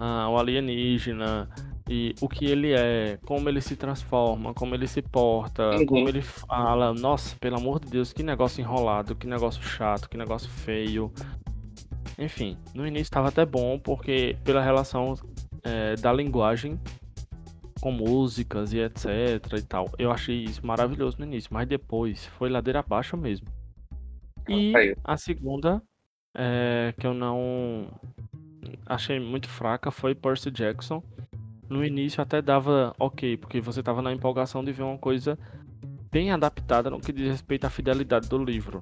ah, 0.00 0.28
o 0.30 0.38
alienígena 0.38 1.48
e 1.88 2.14
o 2.20 2.28
que 2.28 2.46
ele 2.46 2.72
é, 2.72 3.18
como 3.26 3.48
ele 3.48 3.60
se 3.60 3.76
transforma, 3.76 4.54
como 4.54 4.74
ele 4.74 4.86
se 4.86 5.02
porta, 5.02 5.70
uhum. 5.70 5.86
como 5.86 6.08
ele 6.08 6.22
fala, 6.22 6.94
nossa, 6.94 7.36
pelo 7.36 7.56
amor 7.56 7.80
de 7.80 7.90
Deus, 7.90 8.12
que 8.12 8.22
negócio 8.22 8.62
enrolado, 8.62 9.14
que 9.14 9.26
negócio 9.26 9.62
chato, 9.62 10.08
que 10.08 10.16
negócio 10.16 10.48
feio. 10.48 11.12
Enfim, 12.18 12.56
no 12.74 12.86
início 12.86 13.02
estava 13.02 13.28
até 13.28 13.44
bom, 13.44 13.78
porque 13.78 14.36
pela 14.42 14.62
relação 14.62 15.14
é, 15.62 15.96
da 15.96 16.12
linguagem 16.12 16.80
com 17.80 17.90
músicas 17.90 18.72
e 18.72 18.78
etc 18.78 19.04
e 19.58 19.62
tal. 19.62 19.90
Eu 19.98 20.10
achei 20.10 20.44
isso 20.44 20.64
maravilhoso 20.64 21.16
no 21.18 21.24
início, 21.24 21.50
mas 21.52 21.66
depois 21.66 22.24
foi 22.26 22.48
ladeira 22.48 22.80
abaixo 22.80 23.16
mesmo. 23.16 23.48
E 24.48 24.94
a 25.04 25.16
segunda, 25.16 25.82
é, 26.34 26.94
que 26.98 27.06
eu 27.06 27.14
não 27.14 27.88
achei 28.86 29.20
muito 29.20 29.48
fraca, 29.48 29.90
foi 29.90 30.14
Percy 30.14 30.50
Jackson. 30.50 31.02
No 31.68 31.84
início 31.84 32.20
até 32.20 32.42
dava 32.42 32.94
ok, 32.98 33.36
porque 33.36 33.60
você 33.60 33.82
tava 33.82 34.02
na 34.02 34.12
empolgação 34.12 34.64
de 34.64 34.72
ver 34.72 34.82
uma 34.82 34.98
coisa 34.98 35.38
bem 36.10 36.32
adaptada 36.32 36.90
no 36.90 37.00
que 37.00 37.12
diz 37.12 37.30
respeito 37.30 37.64
à 37.64 37.70
fidelidade 37.70 38.28
do 38.28 38.42
livro. 38.42 38.80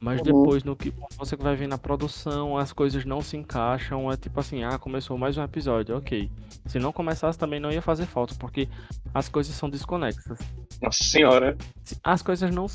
Mas 0.00 0.20
uhum. 0.20 0.24
depois, 0.24 0.64
no 0.64 0.76
que 0.76 0.92
você 1.16 1.34
vai 1.36 1.56
ver 1.56 1.66
na 1.66 1.78
produção, 1.78 2.56
as 2.56 2.72
coisas 2.72 3.04
não 3.04 3.20
se 3.20 3.36
encaixam. 3.36 4.10
É 4.10 4.16
tipo 4.16 4.38
assim, 4.38 4.62
ah, 4.62 4.78
começou 4.78 5.18
mais 5.18 5.36
um 5.36 5.42
episódio, 5.42 5.96
ok. 5.96 6.30
Se 6.66 6.78
não 6.78 6.92
começasse 6.92 7.38
também 7.38 7.58
não 7.58 7.72
ia 7.72 7.82
fazer 7.82 8.06
falta, 8.06 8.34
porque 8.38 8.68
as 9.12 9.28
coisas 9.28 9.54
são 9.54 9.68
desconexas. 9.68 10.38
Nossa 10.80 11.02
senhora. 11.02 11.56
As 12.02 12.22
coisas 12.22 12.54
não. 12.54 12.66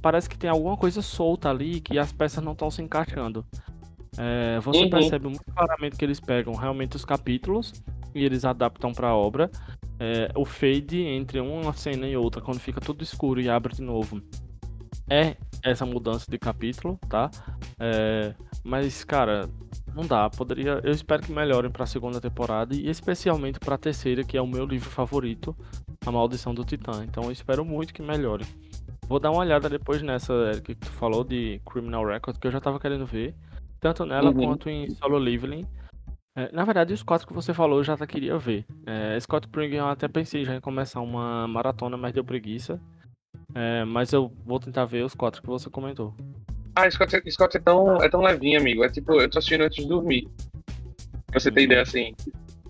Parece 0.00 0.28
que 0.28 0.38
tem 0.38 0.48
alguma 0.48 0.76
coisa 0.76 1.02
solta 1.02 1.50
ali 1.50 1.80
que 1.80 1.98
as 1.98 2.12
peças 2.12 2.42
não 2.42 2.52
estão 2.52 2.70
se 2.70 2.80
encaixando. 2.82 3.44
É, 4.18 4.58
você 4.60 4.84
uhum. 4.84 4.90
percebe 4.90 5.26
muito 5.26 5.44
claramente 5.54 5.96
que 5.96 6.04
eles 6.04 6.20
pegam 6.20 6.54
realmente 6.54 6.96
os 6.96 7.04
capítulos 7.04 7.72
e 8.14 8.24
eles 8.24 8.44
adaptam 8.44 8.92
para 8.92 9.08
a 9.08 9.16
obra. 9.16 9.50
É, 9.98 10.30
o 10.34 10.44
fade 10.44 11.00
entre 11.00 11.40
uma 11.40 11.72
cena 11.72 12.08
e 12.08 12.16
outra, 12.16 12.40
quando 12.40 12.58
fica 12.58 12.80
tudo 12.80 13.02
escuro 13.02 13.40
e 13.40 13.48
abre 13.48 13.74
de 13.74 13.82
novo, 13.82 14.20
é 15.08 15.36
essa 15.62 15.84
mudança 15.84 16.30
de 16.30 16.38
capítulo, 16.38 16.98
tá? 17.08 17.30
É, 17.78 18.34
mas, 18.64 19.04
cara, 19.04 19.48
não 19.94 20.06
dá. 20.06 20.30
Poderia. 20.30 20.80
Eu 20.82 20.92
espero 20.92 21.22
que 21.22 21.32
melhorem 21.32 21.70
para 21.70 21.84
a 21.84 21.86
segunda 21.86 22.20
temporada 22.20 22.74
e 22.74 22.88
especialmente 22.88 23.58
para 23.58 23.74
a 23.74 23.78
terceira, 23.78 24.24
que 24.24 24.36
é 24.36 24.42
o 24.42 24.46
meu 24.46 24.64
livro 24.64 24.88
favorito, 24.88 25.56
A 26.06 26.10
Maldição 26.10 26.54
do 26.54 26.64
Titã. 26.64 27.04
Então, 27.04 27.24
eu 27.24 27.32
espero 27.32 27.64
muito 27.64 27.92
que 27.92 28.02
melhore. 28.02 28.46
Vou 29.06 29.18
dar 29.18 29.30
uma 29.32 29.40
olhada 29.40 29.68
depois 29.68 30.00
nessa, 30.02 30.32
Eric, 30.32 30.62
que 30.62 30.74
tu 30.76 30.90
falou 30.92 31.24
de 31.24 31.60
Criminal 31.66 32.06
Record, 32.06 32.38
que 32.38 32.46
eu 32.46 32.52
já 32.52 32.60
tava 32.60 32.78
querendo 32.78 33.04
ver, 33.04 33.34
tanto 33.80 34.04
nela 34.04 34.30
uhum. 34.30 34.44
quanto 34.44 34.68
em 34.68 34.90
Solo 34.90 35.18
Leveling. 35.18 35.66
É, 36.36 36.50
na 36.52 36.64
verdade, 36.64 36.94
os 36.94 37.02
quatro 37.02 37.26
que 37.26 37.32
você 37.32 37.52
falou 37.52 37.78
eu 37.78 37.84
já 37.84 37.94
até 37.94 38.06
queria 38.06 38.38
ver. 38.38 38.64
É, 38.86 39.18
Scott 39.18 39.48
Pilgrim 39.48 39.78
eu 39.78 39.88
até 39.88 40.06
pensei 40.06 40.44
já 40.44 40.54
em 40.54 40.60
começar 40.60 41.00
uma 41.00 41.48
maratona, 41.48 41.96
mas 41.96 42.12
deu 42.12 42.24
preguiça. 42.24 42.80
É, 43.54 43.84
mas 43.84 44.12
eu 44.12 44.32
vou 44.44 44.60
tentar 44.60 44.84
ver 44.84 45.04
os 45.04 45.14
quatro 45.14 45.42
que 45.42 45.48
você 45.48 45.68
comentou. 45.68 46.14
Ah, 46.74 46.88
Scott, 46.88 47.20
Scott 47.30 47.56
é, 47.56 47.60
tão, 47.60 47.96
é 47.96 48.08
tão 48.08 48.20
levinho, 48.20 48.60
amigo. 48.60 48.84
É 48.84 48.88
tipo, 48.88 49.20
eu 49.20 49.28
tô 49.28 49.38
assistindo 49.38 49.62
antes 49.62 49.82
de 49.82 49.88
dormir. 49.88 50.28
Pra 51.26 51.40
você 51.40 51.50
ter 51.50 51.62
ideia, 51.62 51.82
assim. 51.82 52.14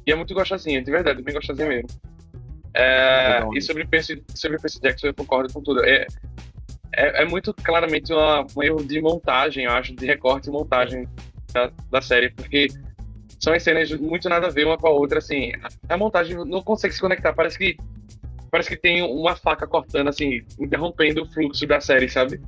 E 0.07 0.12
é 0.12 0.14
muito 0.14 0.35
gostosinho, 0.35 0.83
de 0.83 0.90
verdade, 0.90 1.23
bem 1.23 1.35
gostosinho 1.35 1.68
mesmo. 1.68 1.88
É, 2.73 3.44
e 3.55 3.61
sobre 3.61 3.85
Percy, 3.85 4.23
sobre 4.35 4.59
Percy 4.59 4.81
Jackson 4.81 5.09
eu 5.09 5.14
concordo 5.14 5.53
com 5.53 5.62
tudo. 5.62 5.85
É, 5.85 6.07
é, 7.00 7.22
é 7.22 7.24
muito 7.24 7.54
claramente 7.54 8.12
uma, 8.12 8.46
um 8.56 8.62
erro 8.62 8.84
de 8.84 9.00
montagem, 9.00 9.64
eu 9.64 9.72
acho, 9.72 9.94
de 9.94 10.04
recorte 10.04 10.48
e 10.48 10.52
montagem 10.52 11.08
da, 11.52 11.72
da 11.90 12.02
série, 12.02 12.30
porque 12.30 12.68
são 13.38 13.54
as 13.54 13.62
cenas 13.62 13.90
muito 13.92 14.28
nada 14.28 14.48
a 14.48 14.50
ver 14.50 14.66
uma 14.66 14.76
com 14.76 14.86
a 14.86 14.90
outra, 14.90 15.18
assim. 15.18 15.52
A, 15.88 15.94
a 15.94 15.96
montagem 15.96 16.36
não 16.44 16.62
consegue 16.62 16.94
se 16.94 17.00
conectar, 17.00 17.32
parece 17.32 17.56
que 17.56 17.76
parece 18.50 18.68
que 18.68 18.76
tem 18.76 19.02
uma 19.02 19.36
faca 19.36 19.66
cortando, 19.66 20.08
assim, 20.08 20.42
interrompendo 20.58 21.22
o 21.22 21.26
fluxo 21.26 21.66
da 21.66 21.80
série, 21.80 22.08
sabe? 22.08 22.40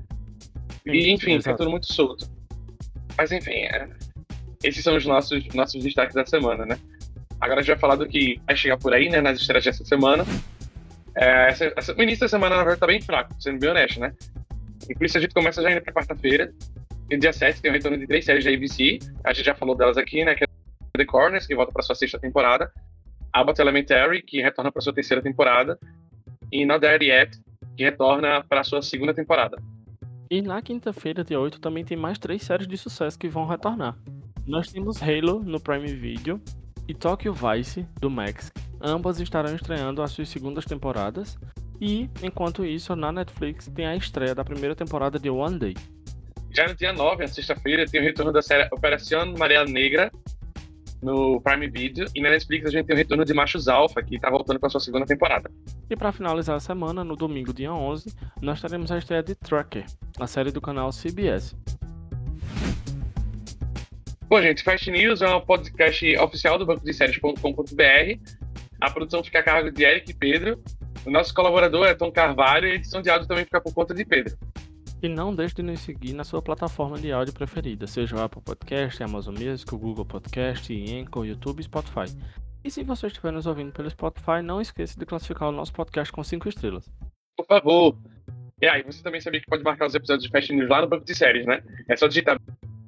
E, 0.84 1.12
enfim, 1.12 1.38
fica 1.38 1.56
tudo 1.56 1.70
muito 1.70 1.92
solto. 1.92 2.28
Mas, 3.16 3.30
enfim, 3.30 3.52
é... 3.52 3.88
esses 4.64 4.82
são 4.82 4.96
os 4.96 5.06
nossos, 5.06 5.46
nossos 5.54 5.82
destaques 5.82 6.14
da 6.14 6.26
semana, 6.26 6.66
né? 6.66 6.76
Agora 7.40 7.60
a 7.60 7.62
gente 7.62 7.72
vai 7.72 7.78
falar 7.78 7.94
do 7.94 8.06
que 8.06 8.40
vai 8.46 8.56
chegar 8.56 8.76
por 8.76 8.92
aí, 8.92 9.08
né, 9.08 9.20
nas 9.20 9.40
estreias 9.40 9.64
dessa 9.64 9.84
semana. 9.84 10.24
É, 11.16 11.48
essa, 11.48 11.72
essa, 11.76 11.94
o 11.94 12.02
início 12.02 12.20
da 12.20 12.28
semana, 12.28 12.56
na 12.56 12.62
verdade, 12.62 12.80
tá 12.80 12.86
bem 12.86 13.00
fraco, 13.00 13.34
sendo 13.40 13.58
bem 13.58 13.70
honesto, 13.70 14.00
né? 14.00 14.12
E 14.88 15.04
isso 15.04 15.18
a 15.18 15.20
gente 15.20 15.34
começa 15.34 15.62
já 15.62 15.70
indo 15.70 15.82
pra 15.82 15.92
quarta-feira. 15.92 16.52
No 17.10 17.18
dia 17.18 17.32
7 17.32 17.60
tem 17.60 17.70
o 17.70 17.74
retorno 17.74 17.98
de 17.98 18.06
três 18.06 18.24
séries 18.24 18.44
da 18.44 18.50
ABC. 18.50 18.98
A 19.24 19.32
gente 19.32 19.46
já 19.46 19.54
falou 19.54 19.74
delas 19.74 19.96
aqui, 19.96 20.24
né? 20.24 20.34
Que 20.34 20.44
é 20.44 20.46
The 20.96 21.04
Corners, 21.04 21.46
que 21.46 21.54
volta 21.54 21.72
para 21.72 21.82
sua 21.82 21.94
sexta 21.94 22.18
temporada. 22.18 22.72
Abbott 23.32 23.60
Elementary, 23.60 24.22
que 24.22 24.42
retorna 24.42 24.70
para 24.70 24.82
sua 24.82 24.92
terceira 24.92 25.22
temporada. 25.22 25.78
E 26.50 26.64
Not 26.66 26.80
There 26.80 27.04
Yet, 27.04 27.38
que 27.76 27.84
retorna 27.84 28.44
para 28.44 28.62
sua 28.62 28.82
segunda 28.82 29.14
temporada. 29.14 29.56
E 30.30 30.40
na 30.40 30.62
quinta-feira, 30.62 31.22
dia 31.22 31.38
8, 31.38 31.60
também 31.60 31.84
tem 31.84 31.96
mais 31.96 32.18
três 32.18 32.42
séries 32.42 32.66
de 32.66 32.76
sucesso 32.76 33.18
que 33.18 33.28
vão 33.28 33.46
retornar. 33.46 33.96
Nós 34.46 34.72
temos 34.72 35.02
Halo 35.02 35.42
no 35.42 35.60
Prime 35.60 35.94
Video 35.94 36.40
e 36.88 36.94
Tokyo 36.94 37.32
Vice 37.32 37.86
do 38.00 38.10
Max. 38.10 38.50
Ambas 38.80 39.20
estarão 39.20 39.54
estreando 39.54 40.02
as 40.02 40.10
suas 40.10 40.28
segundas 40.28 40.64
temporadas. 40.64 41.38
E, 41.80 42.08
enquanto 42.22 42.64
isso, 42.64 42.94
na 42.94 43.10
Netflix 43.10 43.68
tem 43.68 43.86
a 43.86 43.96
estreia 43.96 44.34
da 44.34 44.44
primeira 44.44 44.74
temporada 44.74 45.18
de 45.18 45.28
One 45.28 45.58
Day. 45.58 45.76
Já 46.50 46.68
no 46.68 46.74
dia 46.74 46.92
9, 46.92 47.22
na 47.22 47.28
sexta-feira, 47.28 47.86
tem 47.86 48.00
o 48.00 48.04
retorno 48.04 48.32
da 48.32 48.42
série 48.42 48.68
Operação 48.72 49.32
Maria 49.36 49.64
Negra 49.64 50.12
no 51.02 51.40
Prime 51.40 51.68
Video. 51.68 52.06
E 52.14 52.20
na 52.22 52.30
Netflix 52.30 52.66
a 52.66 52.70
gente 52.70 52.86
tem 52.86 52.94
o 52.94 52.98
retorno 52.98 53.24
de 53.24 53.34
Machos 53.34 53.66
Alpha, 53.68 54.02
que 54.02 54.16
está 54.16 54.30
voltando 54.30 54.60
para 54.60 54.70
sua 54.70 54.80
segunda 54.80 55.04
temporada. 55.04 55.50
E 55.90 55.96
para 55.96 56.12
finalizar 56.12 56.56
a 56.56 56.60
semana, 56.60 57.02
no 57.02 57.16
domingo, 57.16 57.52
dia 57.52 57.72
11, 57.72 58.14
nós 58.40 58.60
teremos 58.60 58.92
a 58.92 58.98
estreia 58.98 59.22
de 59.22 59.34
Tracker, 59.34 59.84
a 60.20 60.26
série 60.26 60.52
do 60.52 60.60
canal 60.60 60.90
CBS. 60.92 61.56
Bom, 64.28 64.40
gente, 64.40 64.62
Fast 64.62 64.90
News 64.90 65.20
é 65.20 65.28
um 65.28 65.40
podcast 65.42 66.16
oficial 66.18 66.58
do 66.58 66.64
banco 66.64 66.84
de 66.84 66.94
séries.com.br. 66.94 68.32
A 68.80 68.90
produção 68.90 69.22
fica 69.22 69.40
a 69.40 69.42
cargo 69.42 69.70
de 69.70 69.84
Eric 69.84 70.10
e 70.10 70.14
Pedro. 70.14 70.62
O 71.04 71.10
nosso 71.10 71.34
colaborador 71.34 71.86
é 71.86 71.94
Tom 71.94 72.12
Carvalho 72.12 72.68
e 72.68 72.72
a 72.72 72.74
edição 72.74 73.02
de 73.02 73.10
áudio 73.10 73.26
também 73.26 73.44
fica 73.44 73.60
por 73.60 73.74
conta 73.74 73.92
de 73.92 74.04
Pedro. 74.04 74.36
E 75.02 75.08
não 75.08 75.34
deixe 75.34 75.56
de 75.56 75.62
nos 75.62 75.80
seguir 75.80 76.12
na 76.12 76.22
sua 76.22 76.40
plataforma 76.40 76.96
de 76.96 77.10
áudio 77.10 77.34
preferida, 77.34 77.88
seja 77.88 78.14
o 78.14 78.20
Apple 78.20 78.40
Podcast, 78.40 79.02
Amazon 79.02 79.34
Music, 79.34 79.74
o 79.74 79.78
Google 79.78 80.04
Podcast, 80.04 80.72
Anchor, 80.72 81.26
YouTube 81.26 81.58
e 81.58 81.64
Spotify. 81.64 82.04
E 82.64 82.70
se 82.70 82.84
você 82.84 83.08
estiver 83.08 83.32
nos 83.32 83.46
ouvindo 83.46 83.72
pelo 83.72 83.90
Spotify, 83.90 84.40
não 84.44 84.60
esqueça 84.60 84.96
de 84.96 85.04
classificar 85.04 85.48
o 85.48 85.52
nosso 85.52 85.72
podcast 85.72 86.12
com 86.12 86.22
5 86.22 86.48
estrelas. 86.48 86.88
Por 87.36 87.46
favor. 87.46 87.96
E 88.60 88.68
aí, 88.68 88.84
você 88.84 89.02
também 89.02 89.20
sabia 89.20 89.40
que 89.40 89.46
pode 89.46 89.64
marcar 89.64 89.86
os 89.86 89.94
episódios 89.96 90.24
de 90.24 90.30
Fast 90.30 90.52
News 90.52 90.68
lá 90.68 90.82
no 90.82 90.88
banco 90.88 91.04
de 91.04 91.16
séries, 91.16 91.44
né? 91.44 91.60
É 91.88 91.96
só 91.96 92.06
digitar 92.06 92.38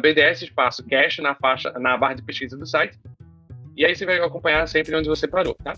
BDS 0.01 0.43
espaço 0.43 0.85
cache 0.89 1.21
na 1.21 1.35
faixa, 1.35 1.73
na 1.81 1.97
barra 1.97 2.15
de 2.15 2.23
pesquisa 2.23 2.57
do 2.57 2.65
site. 2.65 2.97
E 3.77 3.85
aí 3.85 3.97
você 3.97 4.07
vai 4.07 4.21
acompanhar 4.21 4.69
sempre 4.69 4.95
onde 4.95 5.09
você 5.09 5.27
parou, 5.27 5.55
tá? 5.55 5.75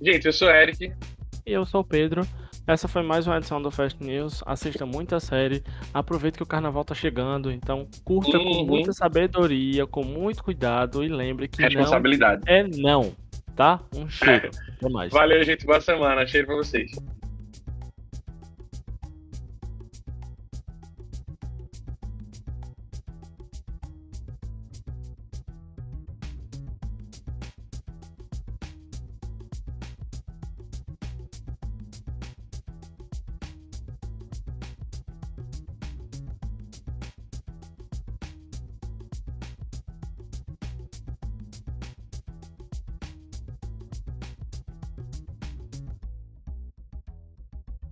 Gente, 0.00 0.26
eu 0.26 0.32
sou 0.32 0.48
o 0.48 0.50
Eric. 0.50 0.92
E 1.44 1.52
eu 1.52 1.64
sou 1.64 1.80
o 1.80 1.84
Pedro. 1.84 2.26
Essa 2.66 2.86
foi 2.86 3.02
mais 3.02 3.26
uma 3.26 3.36
edição 3.36 3.60
do 3.60 3.70
Fast 3.70 4.02
News. 4.02 4.42
Assista 4.46 4.86
muita 4.86 5.18
série. 5.18 5.62
Aproveite 5.92 6.36
que 6.36 6.42
o 6.42 6.46
carnaval 6.46 6.84
tá 6.84 6.94
chegando. 6.94 7.50
Então, 7.50 7.88
curta 8.04 8.38
uhum. 8.38 8.44
com 8.44 8.64
muita 8.64 8.92
sabedoria, 8.92 9.84
com 9.84 10.04
muito 10.04 10.44
cuidado. 10.44 11.02
E 11.02 11.08
lembre 11.08 11.48
que 11.48 11.60
Responsabilidade. 11.60 12.42
não 12.46 12.54
é 12.54 12.62
não. 12.68 13.12
Tá? 13.56 13.80
Um 13.94 14.08
cheiro. 14.08 14.50
Até 14.78 14.88
mais. 14.88 15.12
Valeu, 15.12 15.42
gente. 15.42 15.66
Boa 15.66 15.80
semana. 15.80 16.24
Cheiro 16.26 16.46
pra 16.46 16.56
vocês. 16.56 16.92